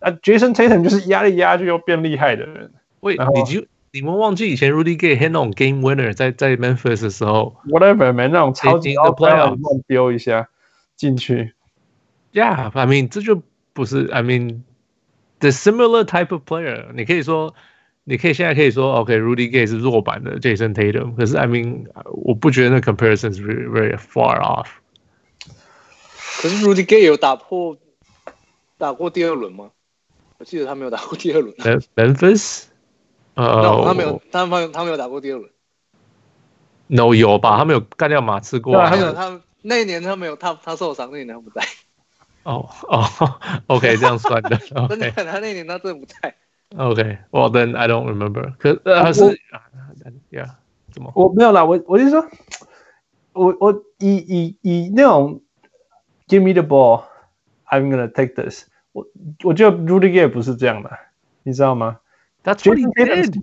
[0.00, 2.72] 啊，Jason Tatum 就是压力压下去又变厉害的人。
[3.00, 10.48] 喂，你就你们忘记以前 Rudy Gay 那种 game winner 在在 Memphis 的时候，whatever man 那种超级高 player 乱丢一下
[10.96, 11.54] 进去。
[12.32, 13.42] Yeah，I mean 这就。
[13.72, 14.62] 不是，I mean
[15.38, 16.86] the similar type of player。
[16.92, 17.54] 你可以说，
[18.02, 21.14] 你可以现在可以说，OK，Rudy Gay 是弱版的 Jason Tatum。
[21.14, 21.86] 可是，I mean，
[22.24, 24.66] 我不觉得那 comparison 是 very very far off。
[26.42, 27.78] 可是 Rudy Gay 有打破
[28.76, 29.70] 打过第二轮吗？
[30.40, 31.54] 我记得他没有打过第二轮。
[31.94, 32.64] Memphis？
[33.34, 35.50] 呃，他没有，他没有，他没有打过第二轮。
[36.86, 37.58] No，有吧？
[37.58, 38.74] 他没有干掉马刺过。
[38.86, 41.62] 他没有，他那一年他没有，他他受伤那一年他不在。
[42.44, 43.04] 哦哦
[43.66, 44.56] ，OK，这样算的。
[44.88, 46.34] 真的，他那年他真的不在。
[46.74, 48.54] OK，Well then I don't remember。
[48.56, 49.20] 可呃是
[50.30, 50.54] ，Yeah，
[50.90, 51.12] 怎么？
[51.14, 52.26] 我没有啦，我我就说，
[53.34, 55.42] 我我以以以那种
[56.28, 58.69] Give me the ball，I'm gonna take this。
[58.92, 59.06] 我
[59.44, 60.98] 我觉得 Rudy Gay 不是这样的，
[61.42, 62.00] 你知道吗
[62.42, 63.40] ？That's what he did。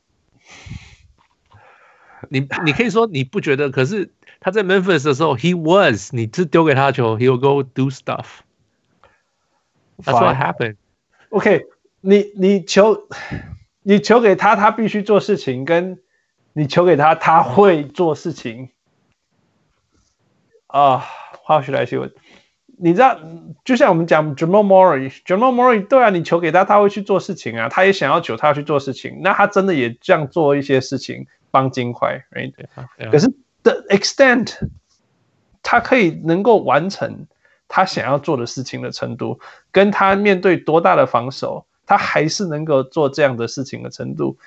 [2.30, 8.40] 你你可以说你不觉得，可是他在 Memphis 的时候，He was，你只丢给他球，He will go do stuff。
[10.04, 10.76] That's what happened.
[11.30, 11.66] OK，
[12.02, 13.08] 你你求
[13.84, 16.00] 你求给他，他必须做事情，跟
[16.54, 18.70] 你求给他，他会做事情。
[20.68, 21.06] 啊、
[21.46, 22.14] uh,，How should I say it？
[22.78, 23.20] 你知道，
[23.66, 33.12] 就像我们讲 Jamal Murray，Jamal Murray，对啊，你球给他，他会去做事情啊，他也想要求他要去做事情，那他真的也这样做一些事情，帮金块 yeah.
[33.12, 33.28] 可是
[33.64, 34.54] the extent，
[35.62, 37.28] 他可以能够完成。
[37.70, 39.42] 他想要做的事情的程度，
[39.74, 44.38] 跟他面对多大的防守，他还是能够做这样的事情的程度，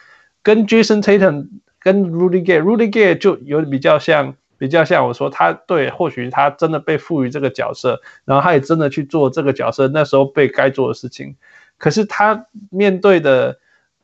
[0.43, 1.49] 跟 Jason Tatum
[1.81, 11.34] 跟 Rudy Gay，Rudy Gay 就有比较像，比较像我说他对，或许他真的被赋予这个角色，然后他也真的去做这个角色那时候被该做的事情，
[11.78, 13.58] 可是他面对的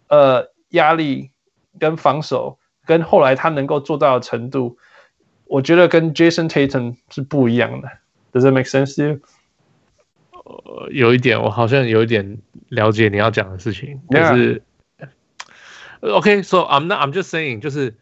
[0.08, 1.30] 呃压力
[1.78, 4.78] 跟防守，跟后来他能够做到的程度，
[5.44, 7.90] 我觉得跟 Jason Tatum 是不一样的。
[8.32, 9.20] Does that make sense to you？
[10.32, 12.38] 呃，有一点，我好像有一点
[12.70, 14.62] 了解你要讲的事情，就.是
[16.00, 17.96] OK，so、okay, I'm not I'm just saying，就是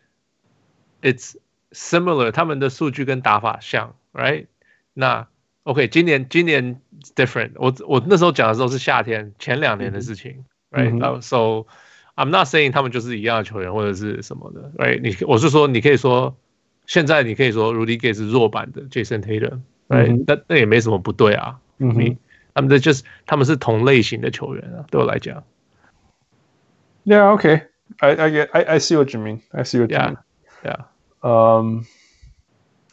[1.00, 1.36] it's
[1.74, 4.47] similar，他们的数据跟打法像，right？
[4.93, 5.28] 那
[5.63, 6.82] OK，今年今年
[7.15, 11.65] different，我我那时候讲的时候是夏天前两年的事情，right？So、mm hmm.
[12.15, 14.99] I'm not saying 他们就是一样的球员或者是什么的，right？
[15.01, 16.36] 你我是说你可以说
[16.86, 20.24] 现在你可以说 Rudy Gay 是弱版的 Jason Tatum，right？、Mm hmm.
[20.28, 22.17] 那那也没什么不对啊，嗯、mm hmm.
[22.53, 25.43] 他们的就是他们是同类型的球员啊，对我来讲。
[27.05, 27.67] Yeah, okay.
[27.99, 29.41] I I get I I see what you mean.
[29.51, 30.17] I see what you mean.
[30.63, 30.86] Yeah.
[31.25, 31.87] Um.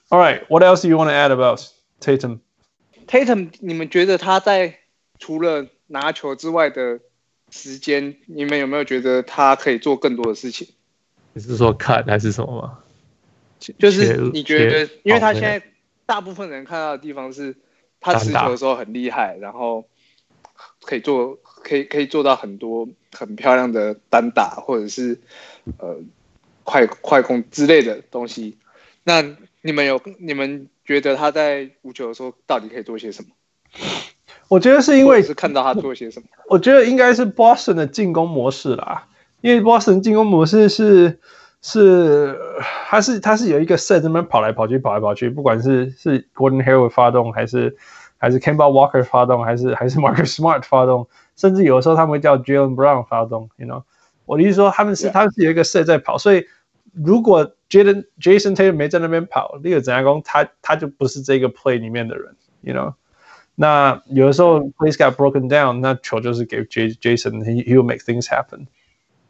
[0.09, 0.49] All right.
[0.49, 1.69] What else do you want to add about
[1.99, 2.39] Tatum?
[3.05, 4.79] Tatum，你们觉得他在
[5.19, 7.01] 除了拿球之外的
[7.49, 10.69] 时间，你们有没有觉得他可以做更多的事情？
[11.33, 12.79] 你是说 cut 还是什么吗？
[13.77, 15.61] 就是你觉得，因为他现在
[16.05, 17.55] 大部分人看到的地方是，
[17.99, 19.85] 他持球的时候很厉害，然后
[20.83, 25.19] 可以做，可以可以做到很多很漂亮的单打，或者是
[25.79, 25.97] 呃
[26.71, 28.57] 快快攻之类的东西。
[29.03, 29.21] 那
[29.61, 33.29] 你们有你们觉得他在无球的时候到底可以做些什么？
[34.47, 36.27] 我觉得是因为是看到他做些什么。
[36.47, 39.05] 我觉得应该是 Boston 的进攻模式啦，
[39.41, 41.19] 因为 Boston 进攻模式是
[41.61, 42.39] 是
[42.87, 47.75] 他是他是有一个 set 这边跑来跑去跑来跑去，不管是是 Gordon Hayward 发动还是
[48.17, 53.83] 还是 Kemba Walker 发动，还是还是 Marcus Smart 发动，甚至有的时候他们会叫 Jaylen Brown 发动，you know，
[54.25, 56.45] 我的意思说他们是.他们是有一个 set 在跑，所以
[56.93, 62.93] 如果 Jaden Jason Tatum 没在那边跑，那个怎样攻，他他就不是这个 play 里面的人，you know。
[63.55, 68.65] 那有的时候 plays got broken down，那球就是给 J Jason，he he will make things happen。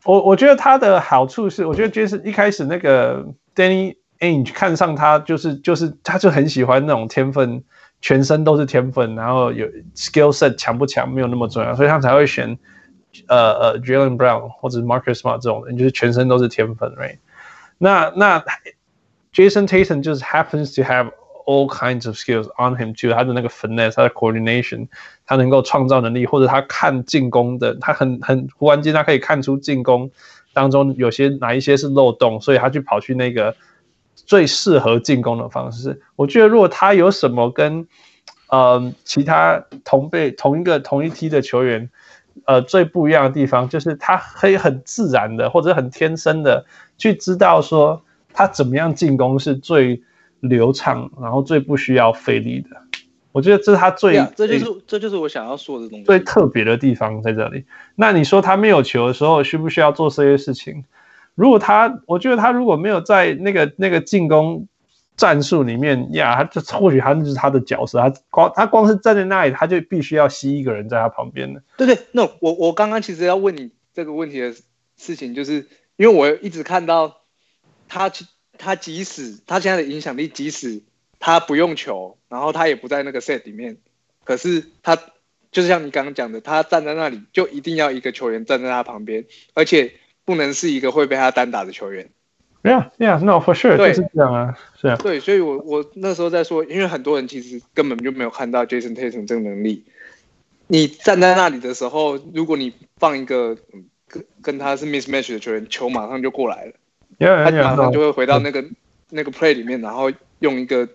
[0.05, 7.63] 我我觉得他的好处是，我觉得 Jason 一开始那个 Danny Ainge 看上他，就是就是他就很喜欢那种天分，
[7.99, 12.57] 全身都是天分，然后有 skill set 强不强没有那么重要，所以他才会选
[13.27, 17.17] 呃呃 Jalen Brown 或者 Marcus Smart 这种人，就是全身都是天分，right？
[17.81, 18.43] 那那
[19.33, 21.11] Jason Tatum 就是 happens to have
[21.43, 24.87] All kinds of skills on him too，他的那个 finesse，他的 coordination，
[25.25, 30.09] 他能够创造能力，或者他看进攻的，他很很忽然间他可以看出进攻
[30.53, 33.55] 当中有些哪一些是漏洞，所以他去跑去那个
[34.15, 35.99] 最适合进攻的方式。
[36.15, 37.87] 我觉得如果他有什么跟
[38.49, 41.89] 呃其他同辈同一个同一梯的球员，
[42.45, 46.65] 呃最不一样的地方，就是他可以很自然的或者很天生的
[46.97, 48.01] 去知道说
[48.33, 50.01] 他怎么样进攻是最。
[50.41, 52.69] 流畅，然后最不需要费力的，
[53.31, 57.63] 我觉得这是他最，yeah, 这就是这就是我想要说的东西，最特别的地方在这里。
[57.93, 60.83] 那你说他没有球的时候，需不需要做这些事情？
[61.35, 64.67] 如果他，我觉得他如果没有在那个那个进攻
[65.21, 71.61] 战术里面呀，他就或许他就是他的角色，他光他光是站在那里，他就必须要吸一个人在他旁边的。
[71.77, 74.55] 对对，那我我刚刚其实要问你这个问题的
[74.97, 77.21] 事情，就是因为我一直看到
[77.87, 78.11] 他。
[78.63, 80.83] 他即使他现在的影响力，即使
[81.17, 83.77] 他不用球，然后他也不在那个 set 里面，
[84.23, 84.95] 可是他
[85.51, 89.93] 就是像你刚刚讲的，他站在那里就一定要一个球员站在他旁边，而且
[90.25, 92.11] 不能是一个会被他单打的球员。
[92.63, 94.95] Yeah, yeah, no, for sure，对，是这样啊，是啊。
[94.97, 99.83] 对，所以我我那时候在说，因为很多人其实根本就没有看到 Jason Tatum 这个能力。
[100.67, 103.57] 你站在那里的时候，如果你放一个
[104.07, 106.73] 跟跟他是 mismatch 的球员，球马上就过来了。
[107.17, 108.71] Yeah, yeah, 他马上就会回到那个 yeah.
[109.09, 110.87] 那个 play 里面，然后用一个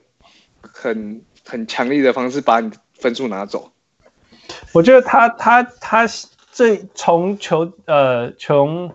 [0.60, 3.72] 很很强力的方式把你分数拿走。
[4.72, 6.06] 我觉得他他他
[6.52, 8.94] 这从球呃从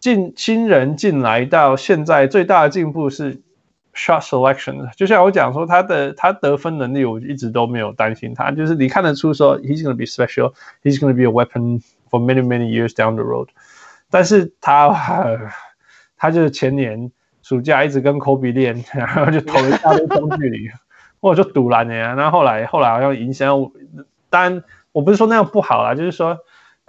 [0.00, 3.40] 进新人进来到现在最大的进步是
[3.94, 4.90] shot selection。
[4.94, 13.24] 就像我讲说，他的他得分能力我一直都没有担心他，就是你看得出说 he's gonna be special, he's gonna be a weapon for many many years down the
[13.24, 13.48] road。
[14.10, 14.94] 但是他。
[16.20, 17.12] 他就是前年
[17.44, 20.68] 暑假一直跟 Kobe 练，然后就投了一大堆中距离，
[21.20, 22.12] 我就赌了呀。
[22.16, 23.70] 然后后来后来好像影响，
[24.28, 26.36] 当然我不是说那样不好啦，就是说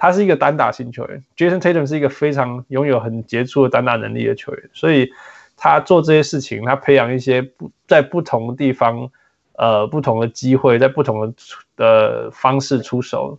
[0.01, 5.11] 他是一个单打型球员，Jason Tatum 是一个非常拥有很杰出的单打能力的球员，所以
[5.57, 9.11] 他做这些事情，他培养一些不在不同的地方，
[9.57, 11.33] 呃不同的机会，在不同的
[11.75, 13.37] 的方式出手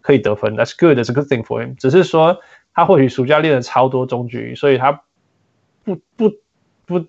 [0.00, 0.56] 可以得分。
[0.56, 1.76] That's good, that's a good thing for him。
[1.76, 2.40] 只是说
[2.72, 5.02] 他或许暑假练了超多中距，所以他
[5.84, 6.32] 不不
[6.86, 7.04] 不，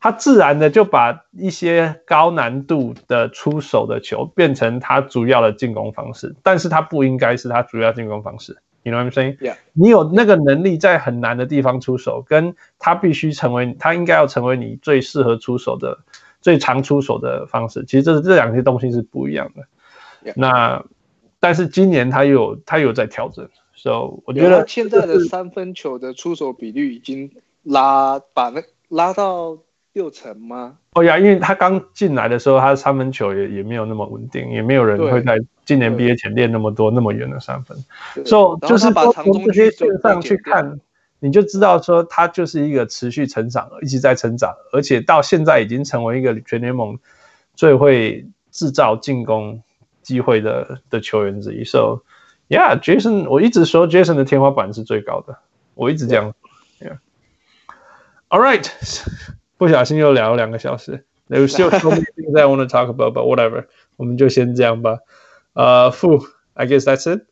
[0.00, 8.56] 他自然的就把一些高难度的出手的球变成他主要的进攻方式，但是他不应该是他主要进攻方式。
[8.84, 9.56] You know what I'm saying?
[9.72, 15.98] 你有那个能力在很难的地方出手，跟他必须成为他应该要成为你最适合出手的、
[16.40, 17.84] 最常出手的方式。
[17.84, 20.32] 其实这是这两些东西是不一样的。
[20.36, 20.84] 那
[21.40, 27.32] 但是今年他有他有在调整，所、so, 以我觉得现在的三分球的出手比率已经
[27.64, 29.58] 拉把那拉到。
[29.92, 30.78] 六成吗？
[30.92, 37.76] 哦呀，因为他刚进来的时候，他的三分球也也没有那么稳定，也没有人会在今年毕业前练那么多那么远的三分。
[38.24, 40.78] 所以就是从这些线上去看，
[41.18, 46.98] 你就知道说他就是一个持续成长，一直在成长，而且到现在已经成为一个全联盟
[47.54, 49.62] 最会制造进攻
[50.02, 51.64] 机会的的球员之一。
[51.64, 52.02] So
[52.48, 55.38] yeah，Jason，我一直说 Jason 的天花板是最高的，
[55.74, 56.34] 我一直这样。
[56.80, 56.98] Yeah.
[58.28, 58.70] All right.
[59.58, 63.64] 不小心又聊了两个小时，There's still so many things I want to talk about, but whatever，
[63.96, 65.00] 我们就先这样吧。
[65.54, 67.22] 呃、uh,，Fu，I guess that's it.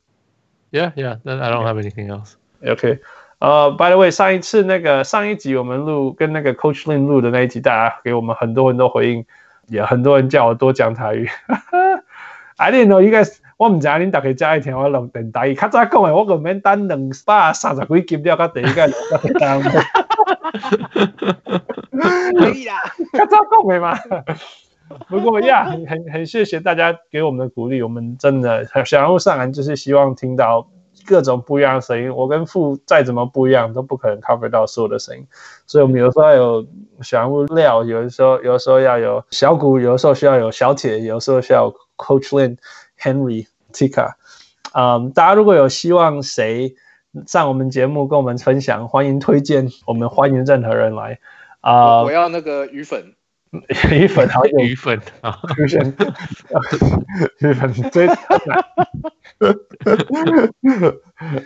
[0.72, 1.20] Yeah, yeah.
[1.24, 2.33] Then I don't have anything else.
[2.61, 2.99] Okay.
[3.39, 9.24] 呃、uh,，By the way，上一次那个上一集我们录跟那个 Coach Lin 录的那一集，大家给我们很多很多回应，
[9.68, 11.29] 也很多人叫我多讲台语。
[12.57, 19.62] I didn't know you guys，我唔知恁大家加一天我录电台语，较早讲诶我个免等两百三十几集了，到第一个录单。
[22.38, 22.82] 可以啦，
[23.12, 23.98] 较早讲的嘛。
[25.09, 30.68] 不过呀，很很很谢谢大家给我们的鼓励，我们真的小人物上篮就是希望听到
[31.07, 32.14] 各种不一样的声音。
[32.14, 35.26] 我跟傅再怎么不一样，都不可能 cover 到所有的声音，
[35.66, 36.66] 所以我们有时候要有
[37.02, 41.72] 小人物料，有的时候有的时候要有小鼓，有的时候需要有小铁，有的时候需要。
[41.98, 42.59] Coach Lin、
[43.00, 44.16] Henry、Tika，
[44.74, 46.74] 嗯，大家如果有希望谁
[47.27, 51.19] 上我们节目跟我们分享，欢迎推荐，我们欢迎任何人来。
[51.61, 53.14] 啊、呃，我要那个鱼粉，
[53.91, 55.95] 鱼粉好有鱼粉啊， 鱼粉，
[57.41, 58.17] 鱼粉最难。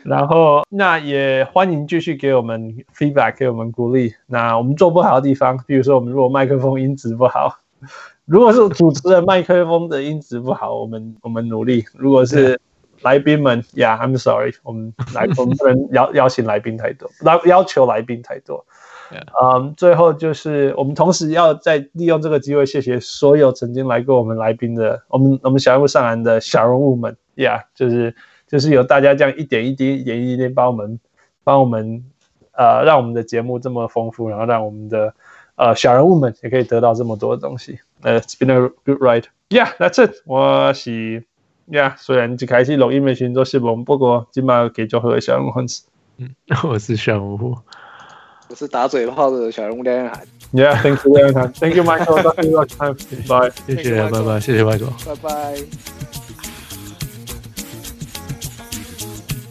[0.05, 4.15] 然后那也欢迎继续给我们 feedback，给我们鼓励。
[4.27, 7.61] 那我们做不好的地方，比如说我们如果麦克风音质不好。
[8.27, 11.85] 如果是主持人麦克风的音质不好，我们我们努力。
[11.95, 12.61] 如果是
[13.03, 18.65] 来宾们，Yeah，I'm sorry，我们来我们不能邀邀请来宾太多， 要要求来宾太多。
[19.11, 28.15] 嗯、um,，最后就是我们同时要再利用这个机会，谢谢所有曾经来过我们来宾的，我们我们小人物上篮的小人物们，Yeah，就是
[28.47, 31.01] 就是有大家这样一点一滴、一点一滴帮我们
[31.43, 32.05] 帮我们
[32.53, 35.15] 呃，让我们的节目这么丰富，然后让我们的。
[35.57, 37.79] 呃，小人物们也可以得到这么多的东西。
[38.01, 39.25] 呃，It's been a good ride.
[39.51, 40.15] Yeah, that's it.
[40.25, 41.23] 我是
[41.71, 45.85] Yeah，虽然一开始录音的时候都是懵，不过今晚给做好小人物粉丝。
[46.19, 47.57] 嗯，我是小人物，
[48.49, 50.27] 我是打嘴炮的小人物梁彦涵。
[50.53, 51.53] Yeah, thank you, 梁彦涵。
[51.53, 52.33] Thank you, Michael.
[52.35, 52.95] Thank you, Michael.
[53.29, 53.53] Bye.
[53.69, 54.41] 谢谢，拜拜。
[54.41, 55.07] 谢谢 Michael。
[55.07, 56.20] 拜拜。